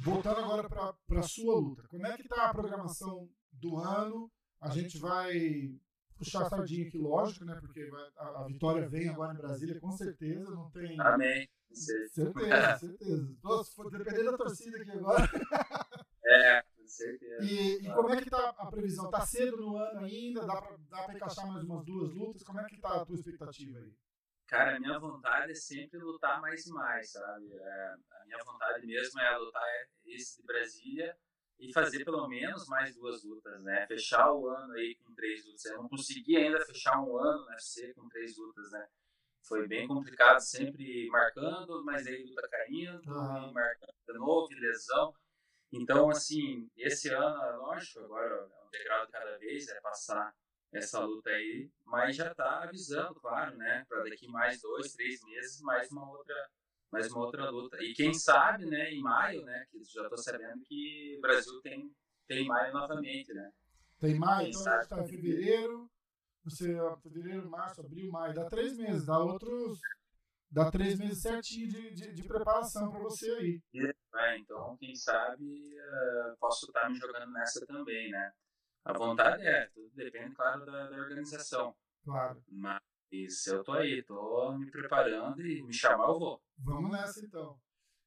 voltando 0.00 0.40
agora 0.40 0.68
para 0.68 1.20
a 1.20 1.22
sua 1.22 1.58
luta, 1.58 1.82
como 1.88 2.06
é 2.06 2.16
que 2.16 2.22
está 2.22 2.48
a 2.48 2.54
programação 2.54 3.28
do 3.52 3.76
ano? 3.76 4.30
A 4.60 4.70
gente 4.70 4.98
vai 4.98 5.76
puxar 6.18 6.42
a 6.42 6.50
sardinha 6.50 6.86
aqui, 6.86 6.98
lógico, 6.98 7.44
né? 7.44 7.54
Porque 7.60 7.88
a, 8.16 8.40
a, 8.40 8.44
vitória 8.44 8.88
vem 8.88 9.08
agora 9.08 9.32
em 9.32 9.36
Brasília, 9.36 9.80
com 9.80 9.92
certeza, 9.92 10.50
não 10.50 10.70
tem. 10.70 11.00
Amém. 11.00 11.48
Certeza, 11.72 12.78
certeza. 12.78 13.36
Nossa, 13.42 13.72
for 13.72 13.90
depender 13.90 14.24
da 14.24 14.36
torcida 14.36 14.78
aqui 14.78 14.90
agora. 14.90 15.28
É, 16.24 16.62
com 16.62 16.86
certeza. 16.86 17.44
E, 17.44 17.86
e 17.86 17.92
como 17.94 18.10
é 18.10 18.20
que 18.20 18.28
tá 18.28 18.50
a 18.58 18.66
previsão? 18.66 19.10
Tá 19.10 19.24
cedo 19.24 19.56
no 19.56 19.76
ano 19.76 20.00
ainda? 20.00 20.46
Dá 20.46 20.60
pra, 20.60 20.76
dá 20.90 21.02
pra 21.04 21.14
encaixar 21.14 21.46
mais 21.46 21.64
umas 21.64 21.84
duas 21.84 22.12
lutas? 22.12 22.42
Como 22.42 22.60
é 22.60 22.64
que 22.64 22.78
tá 22.78 23.00
a 23.00 23.06
tua 23.06 23.16
expectativa 23.16 23.78
aí? 23.78 23.94
Cara, 24.46 24.76
a 24.76 24.80
minha 24.80 24.98
vontade 24.98 25.52
é 25.52 25.54
sempre 25.54 25.98
lutar 25.98 26.40
mais 26.40 26.66
e 26.66 26.72
mais, 26.72 27.12
sabe? 27.12 27.52
É, 27.52 27.94
a 28.10 28.24
minha 28.26 28.44
vontade 28.44 28.86
mesmo 28.86 29.20
é 29.20 29.36
lutar 29.36 29.62
esse 30.06 30.40
de 30.40 30.46
Brasília 30.46 31.16
e 31.58 31.72
fazer 31.72 32.04
pelo 32.04 32.28
menos 32.28 32.66
mais 32.68 32.94
duas 32.94 33.24
lutas, 33.24 33.62
né? 33.62 33.86
Fechar 33.86 34.32
o 34.32 34.48
ano 34.48 34.72
aí 34.74 34.94
com 34.96 35.12
três 35.14 35.44
lutas. 35.44 35.64
Eu 35.64 35.82
não 35.82 35.88
consegui 35.88 36.36
ainda 36.36 36.64
fechar 36.64 37.00
um 37.00 37.16
ano 37.16 37.44
na 37.46 37.52
UFC 37.52 37.92
com 37.94 38.08
três 38.08 38.36
lutas, 38.36 38.70
né? 38.70 38.88
Foi 39.42 39.66
bem 39.66 39.88
complicado, 39.88 40.40
sempre 40.40 41.08
marcando, 41.08 41.82
mas 41.84 42.06
aí 42.06 42.22
luta 42.22 42.46
caindo, 42.48 43.10
uhum. 43.10 43.52
marcando 43.52 43.94
de 44.06 44.12
novo, 44.14 44.48
lesão. 44.54 45.14
Então, 45.72 46.10
assim, 46.10 46.70
esse 46.76 47.08
ano, 47.08 47.42
é 47.42 47.56
lógico, 47.56 48.00
agora 48.00 48.34
é 48.34 48.66
um 48.66 48.70
degrau 48.70 49.06
de 49.06 49.12
cada 49.12 49.38
vez, 49.38 49.68
é 49.68 49.80
passar 49.80 50.34
essa 50.72 51.00
luta 51.00 51.30
aí, 51.30 51.70
mas 51.84 52.16
já 52.16 52.30
está 52.30 52.62
avisando, 52.62 53.14
claro, 53.16 53.56
né? 53.56 53.84
Para 53.88 54.04
daqui 54.04 54.28
mais 54.28 54.60
dois, 54.60 54.92
três 54.92 55.22
meses, 55.24 55.60
mais 55.62 55.90
uma 55.90 56.10
outra 56.10 56.50
mais 56.90 57.10
uma 57.12 57.24
outra 57.24 57.50
luta. 57.50 57.76
E 57.82 57.92
quem 57.94 58.12
sabe, 58.14 58.66
né, 58.66 58.90
em 58.90 59.00
maio, 59.00 59.44
né, 59.44 59.66
que 59.70 59.82
já 59.84 60.02
estou 60.02 60.18
sabendo 60.18 60.62
que 60.64 61.16
o 61.18 61.20
Brasil 61.20 61.60
tem, 61.62 61.92
tem 62.26 62.46
maio 62.46 62.72
novamente, 62.72 63.32
né? 63.32 63.50
Tem 64.00 64.14
maio, 64.18 64.48
então 64.48 64.60
a 64.66 64.74
gente 64.74 64.82
está 64.82 65.02
em 65.02 65.08
fevereiro, 65.08 65.90
você, 66.44 66.76
fevereiro, 67.02 67.50
março, 67.50 67.80
abril, 67.80 68.10
maio, 68.10 68.34
dá 68.34 68.44
três 68.46 68.76
meses, 68.76 69.04
dá 69.04 69.18
outros, 69.18 69.78
dá 70.50 70.70
três 70.70 70.98
meses 70.98 71.20
certinho 71.20 71.68
de, 71.68 71.94
de, 71.94 72.12
de 72.14 72.22
preparação 72.22 72.90
para 72.90 73.00
você 73.00 73.30
aí. 73.32 73.62
É, 74.14 74.38
então, 74.38 74.76
quem 74.78 74.94
sabe, 74.94 75.44
uh, 75.44 76.36
posso 76.38 76.66
estar 76.66 76.88
me 76.88 76.96
jogando 76.96 77.30
nessa 77.32 77.66
também, 77.66 78.10
né? 78.10 78.32
A 78.84 78.92
vontade 78.92 79.44
é, 79.46 79.66
tudo 79.74 79.90
depende, 79.94 80.34
claro, 80.34 80.64
da, 80.64 80.88
da 80.88 80.96
organização. 80.96 81.74
Claro. 82.04 82.42
Mas 82.48 82.80
eu 83.10 83.64
tô 83.64 83.72
aí, 83.72 84.02
tô 84.02 84.52
me 84.58 84.70
preparando 84.70 85.40
e 85.46 85.62
me 85.62 85.72
chamar 85.72 86.08
eu 86.08 86.18
vou. 86.18 86.42
Vamos 86.58 86.90
nessa 86.90 87.24
então. 87.24 87.58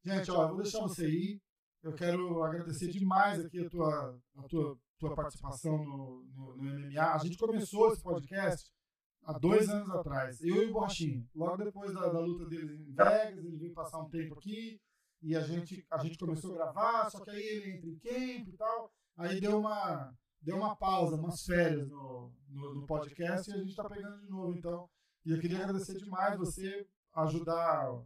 Gente, 0.03 0.31
ó, 0.31 0.43
eu 0.43 0.47
vou 0.49 0.61
deixar 0.61 0.81
você 0.81 1.07
ir. 1.07 1.41
Eu 1.83 1.93
quero 1.93 2.43
agradecer 2.43 2.87
demais 2.89 3.43
aqui 3.43 3.65
a 3.65 3.69
tua, 3.69 4.19
a 4.37 4.43
tua, 4.43 4.77
tua 4.99 5.15
participação 5.15 5.77
no, 5.83 6.23
no, 6.35 6.55
no 6.55 6.63
MMA. 6.63 7.13
A 7.13 7.17
gente 7.17 7.37
começou 7.37 7.91
esse 7.91 8.03
podcast 8.03 8.71
há 9.23 9.37
dois 9.37 9.69
anos 9.69 9.89
atrás, 9.89 10.41
eu 10.43 10.63
e 10.63 10.65
o 10.67 10.73
Borrachinho. 10.73 11.27
Logo 11.33 11.63
depois 11.63 11.93
da, 11.93 12.07
da 12.07 12.19
luta 12.19 12.45
deles 12.45 12.79
em 12.79 12.93
Vegas, 12.93 13.45
ele 13.45 13.57
veio 13.57 13.73
passar 13.73 13.99
um 13.99 14.09
tempo 14.09 14.35
aqui 14.35 14.79
e 15.21 15.35
a 15.35 15.41
gente, 15.41 15.85
a 15.89 15.97
gente 15.99 16.17
começou 16.17 16.51
a 16.51 16.55
gravar, 16.55 17.09
só 17.09 17.19
que 17.23 17.29
aí 17.29 17.43
ele 17.43 17.71
entra 17.71 17.89
em 17.89 17.99
camp 17.99 18.47
e 18.47 18.57
tal. 18.57 18.91
Aí 19.17 19.39
deu 19.39 19.59
uma, 19.59 20.13
deu 20.41 20.58
uma 20.58 20.75
pausa, 20.75 21.15
umas 21.15 21.45
férias 21.45 21.88
no, 21.88 22.34
no, 22.49 22.75
no 22.75 22.88
podcast 22.88 23.49
e 23.49 23.54
a 23.54 23.58
gente 23.58 23.69
está 23.69 23.88
pegando 23.88 24.19
de 24.19 24.30
novo, 24.30 24.54
então. 24.54 24.89
E 25.25 25.32
eu 25.32 25.39
queria 25.39 25.60
agradecer 25.60 25.97
demais 25.97 26.38
você 26.38 26.88
ajudar, 27.13 28.04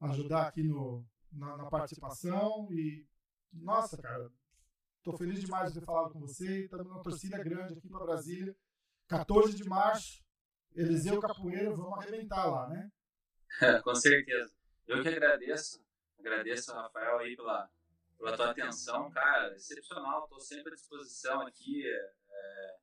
ajudar 0.00 0.48
aqui 0.48 0.62
no, 0.62 1.04
na, 1.32 1.56
na 1.56 1.70
participação 1.70 2.68
e, 2.70 3.06
nossa, 3.52 3.96
cara, 3.96 4.30
estou 4.98 5.16
feliz 5.16 5.40
demais 5.40 5.72
de 5.72 5.80
ter 5.80 5.86
falado 5.86 6.12
com 6.12 6.20
você. 6.20 6.64
Estamos 6.64 6.86
numa 6.86 7.02
torcida 7.02 7.42
grande 7.42 7.78
aqui 7.78 7.88
para 7.88 8.04
Brasília. 8.04 8.54
14 9.08 9.56
de 9.56 9.64
março, 9.64 10.22
Eliseu 10.72 11.18
Capoeira, 11.18 11.74
vamos 11.74 11.98
arrebentar 11.98 12.46
lá, 12.46 12.68
né? 12.68 12.92
com 13.82 13.94
certeza. 13.94 14.52
Eu 14.86 15.02
que 15.02 15.08
agradeço. 15.08 15.82
Agradeço, 16.18 16.72
Rafael, 16.72 17.18
aí 17.18 17.34
pela, 17.34 17.68
pela 18.20 18.36
tua 18.36 18.50
atenção, 18.50 19.10
cara, 19.10 19.54
excepcional, 19.54 20.24
estou 20.24 20.40
sempre 20.40 20.72
à 20.72 20.74
disposição 20.74 21.40
aqui. 21.40 21.82
É, 21.86 22.76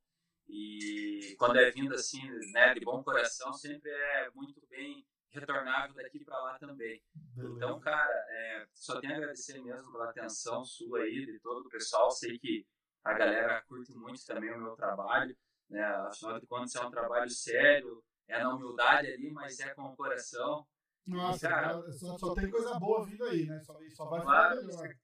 e 0.48 1.36
quando 1.38 1.58
é 1.58 1.70
vindo 1.70 1.94
assim, 1.94 2.22
né, 2.52 2.74
de 2.74 2.80
bom 2.80 3.04
coração, 3.04 3.54
sempre 3.54 3.92
é 3.92 4.32
muito 4.32 4.60
bem 4.68 5.06
retornável 5.30 5.96
daqui 5.96 6.24
para 6.24 6.42
lá 6.42 6.58
também. 6.58 7.04
Então, 7.38 7.80
cara, 7.80 8.26
é, 8.30 8.66
só 8.74 9.00
tenho 9.00 9.14
a 9.14 9.18
agradecer 9.18 9.62
mesmo 9.62 9.92
pela 9.92 10.10
atenção 10.10 10.66
sua 10.66 11.02
aí, 11.02 11.26
de 11.26 11.40
todo 11.40 11.68
o 11.68 11.70
pessoal. 11.70 12.10
Sei 12.10 12.40
que 12.40 12.66
a 13.04 13.14
galera 13.14 13.62
curte 13.68 13.94
muito 13.94 14.26
também 14.26 14.52
o 14.52 14.60
meu 14.60 14.76
trabalho, 14.76 15.38
né? 15.70 15.84
Afinal 15.84 16.40
de 16.40 16.48
contas, 16.48 16.74
é 16.76 16.82
um 16.82 16.90
trabalho 16.90 17.30
sério, 17.30 18.04
é 18.28 18.40
na 18.40 18.56
humildade 18.56 19.08
ali, 19.12 19.30
mas 19.30 19.60
é 19.60 19.74
com 19.76 19.84
o 19.84 19.96
coração. 19.96 20.66
Nossa, 21.06 21.48
cara, 21.48 21.92
só, 21.94 22.18
só, 22.18 22.34
tem 22.34 22.50
coisa 22.50 22.78
boa 22.78 23.06
vindo 23.06 23.24
aí, 23.26 23.46
né? 23.46 23.62
Só, 23.62 23.78
só 23.90 24.06
vai 24.10 24.22
claro, 24.22 24.62
ficar 24.62 24.68
melhor. 24.68 24.96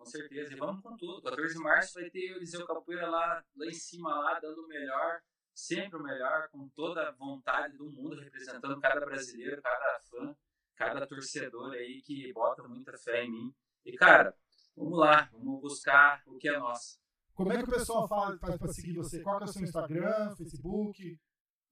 Com 0.00 0.06
certeza, 0.06 0.54
e 0.54 0.56
vamos 0.56 0.82
com 0.82 0.96
tudo. 0.96 1.20
14 1.20 1.54
de 1.54 1.60
março 1.60 2.00
vai 2.00 2.08
ter 2.08 2.32
o 2.32 2.36
Eliseu 2.36 2.66
Capoeira 2.66 3.06
lá, 3.06 3.44
lá 3.54 3.66
em 3.66 3.74
cima, 3.74 4.18
lá, 4.18 4.40
dando 4.40 4.64
o 4.64 4.66
melhor, 4.66 5.20
sempre 5.54 6.00
o 6.00 6.02
melhor, 6.02 6.48
com 6.48 6.66
toda 6.70 7.06
a 7.06 7.12
vontade 7.12 7.76
do 7.76 7.90
mundo, 7.90 8.18
representando 8.18 8.80
cada 8.80 8.98
brasileiro, 8.98 9.60
cada 9.60 10.00
fã, 10.00 10.34
cada 10.74 11.06
torcedor 11.06 11.74
aí 11.74 12.00
que 12.00 12.32
bota 12.32 12.66
muita 12.66 12.96
fé 12.96 13.24
em 13.24 13.30
mim. 13.30 13.54
E, 13.84 13.92
cara, 13.94 14.34
vamos 14.74 14.98
lá, 14.98 15.28
vamos 15.32 15.60
buscar 15.60 16.22
o 16.26 16.38
que 16.38 16.48
é 16.48 16.58
nosso. 16.58 16.98
Como 17.34 17.52
é 17.52 17.58
que 17.58 17.64
o 17.64 17.70
pessoal 17.70 18.08
faz, 18.08 18.40
faz 18.40 18.56
para 18.56 18.72
seguir 18.72 18.94
você? 18.94 19.20
Qual 19.20 19.38
é 19.38 19.44
o 19.44 19.48
seu 19.48 19.62
Instagram, 19.62 20.34
Facebook? 20.34 21.20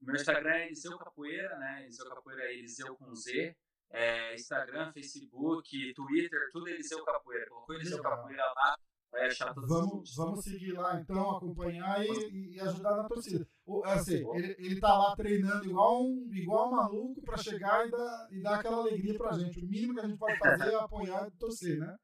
Meu 0.02 0.14
Instagram 0.14 0.50
é 0.50 0.66
Eliseu 0.66 0.98
Capoeira, 0.98 1.56
né? 1.56 1.84
Eliseu 1.84 2.06
Capoeira 2.10 2.42
é 2.42 2.58
Eliseu 2.58 2.94
com 2.94 3.14
Z. 3.14 3.56
É, 3.90 4.35
Instagram, 4.35 4.92
Facebook, 4.92 5.94
Twitter, 5.94 6.51
tudo 6.53 6.68
Eliseu 6.68 7.05
Capoeira. 7.05 7.48
Colocou 7.48 7.74
Eliseu 7.74 8.03
Capoeira 8.03 8.44
lá, 8.55 8.77
vai 9.11 9.27
achar 9.27 9.55
todos 9.55 9.68
vamos, 9.68 10.16
Vamos 10.16 10.44
seguir 10.44 10.72
lá 10.72 11.01
então, 11.01 11.37
acompanhar 11.37 12.05
e, 12.05 12.55
e 12.55 12.61
ajudar 12.61 12.96
na 12.96 13.05
torcida. 13.05 13.46
O, 13.64 13.85
assim, 13.85 14.24
ele, 14.35 14.57
ele 14.59 14.81
tá 14.81 14.96
lá 14.96 15.16
treinando 15.16 15.64
igual 15.64 16.03
um, 16.03 16.29
igual 16.33 16.68
um 16.68 16.77
maluco 16.77 17.22
para 17.22 17.37
chegar 17.38 17.87
e 17.87 17.90
dar, 17.90 18.29
e 18.31 18.42
dar 18.42 18.57
aquela 18.57 18.79
alegria 18.79 19.16
pra 19.16 19.33
gente. 19.33 19.59
O 19.59 19.66
mínimo 19.66 19.94
que 19.94 20.01
a 20.01 20.07
gente 20.07 20.18
pode 20.18 20.38
fazer 20.38 20.72
é 20.72 20.77
apoiar 20.77 21.29
e 21.29 21.31
torcer, 21.33 21.79
né? 21.79 21.96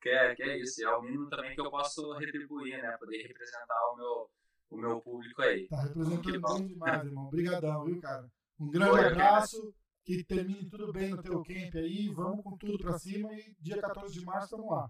Que 0.00 0.10
é, 0.10 0.34
que 0.34 0.42
é 0.42 0.58
isso, 0.58 0.84
é 0.84 0.96
o 0.96 1.02
mínimo 1.02 1.28
também 1.28 1.54
que 1.54 1.60
eu 1.60 1.70
posso 1.70 2.12
retribuir, 2.12 2.80
né? 2.80 2.96
Poder 2.98 3.26
representar 3.26 3.92
o 3.92 3.96
meu, 3.96 4.30
o 4.70 4.76
meu 4.76 5.00
público 5.00 5.42
aí. 5.42 5.66
Tá 5.68 5.82
representando 5.82 6.58
bem 6.58 6.66
demais, 6.68 7.04
irmão. 7.04 7.26
Obrigadão, 7.26 7.84
viu, 7.84 8.00
cara? 8.00 8.30
Um 8.60 8.70
grande 8.70 9.04
abraço, 9.04 9.74
que 10.06 10.22
termine 10.22 10.70
tudo 10.70 10.92
bem 10.92 11.10
no 11.10 11.20
teu 11.20 11.42
camp 11.42 11.74
aí, 11.74 12.08
vamos 12.14 12.44
com 12.44 12.56
tudo 12.56 12.78
pra 12.78 12.96
cima 12.96 13.34
e 13.34 13.56
dia 13.58 13.80
14 13.80 14.14
de 14.14 14.24
março 14.24 14.44
estamos 14.44 14.70
lá. 14.70 14.88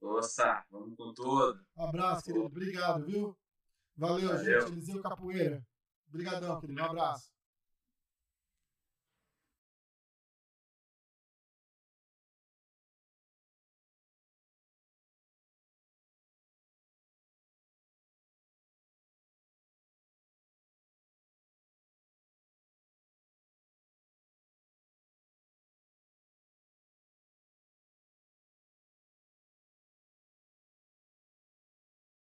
Nossa, 0.00 0.66
vamos 0.68 0.96
com 0.96 1.14
tudo. 1.14 1.64
Um 1.76 1.84
abraço, 1.84 2.24
querido. 2.24 2.44
Obrigado, 2.44 3.06
viu? 3.06 3.38
Valeu, 3.96 4.28
Valeu. 4.28 4.60
gente. 4.60 4.72
Eliseu 4.72 5.00
Capoeira. 5.00 5.64
Obrigadão, 6.08 6.60
querido. 6.60 6.82
Um 6.82 6.84
abraço. 6.84 7.31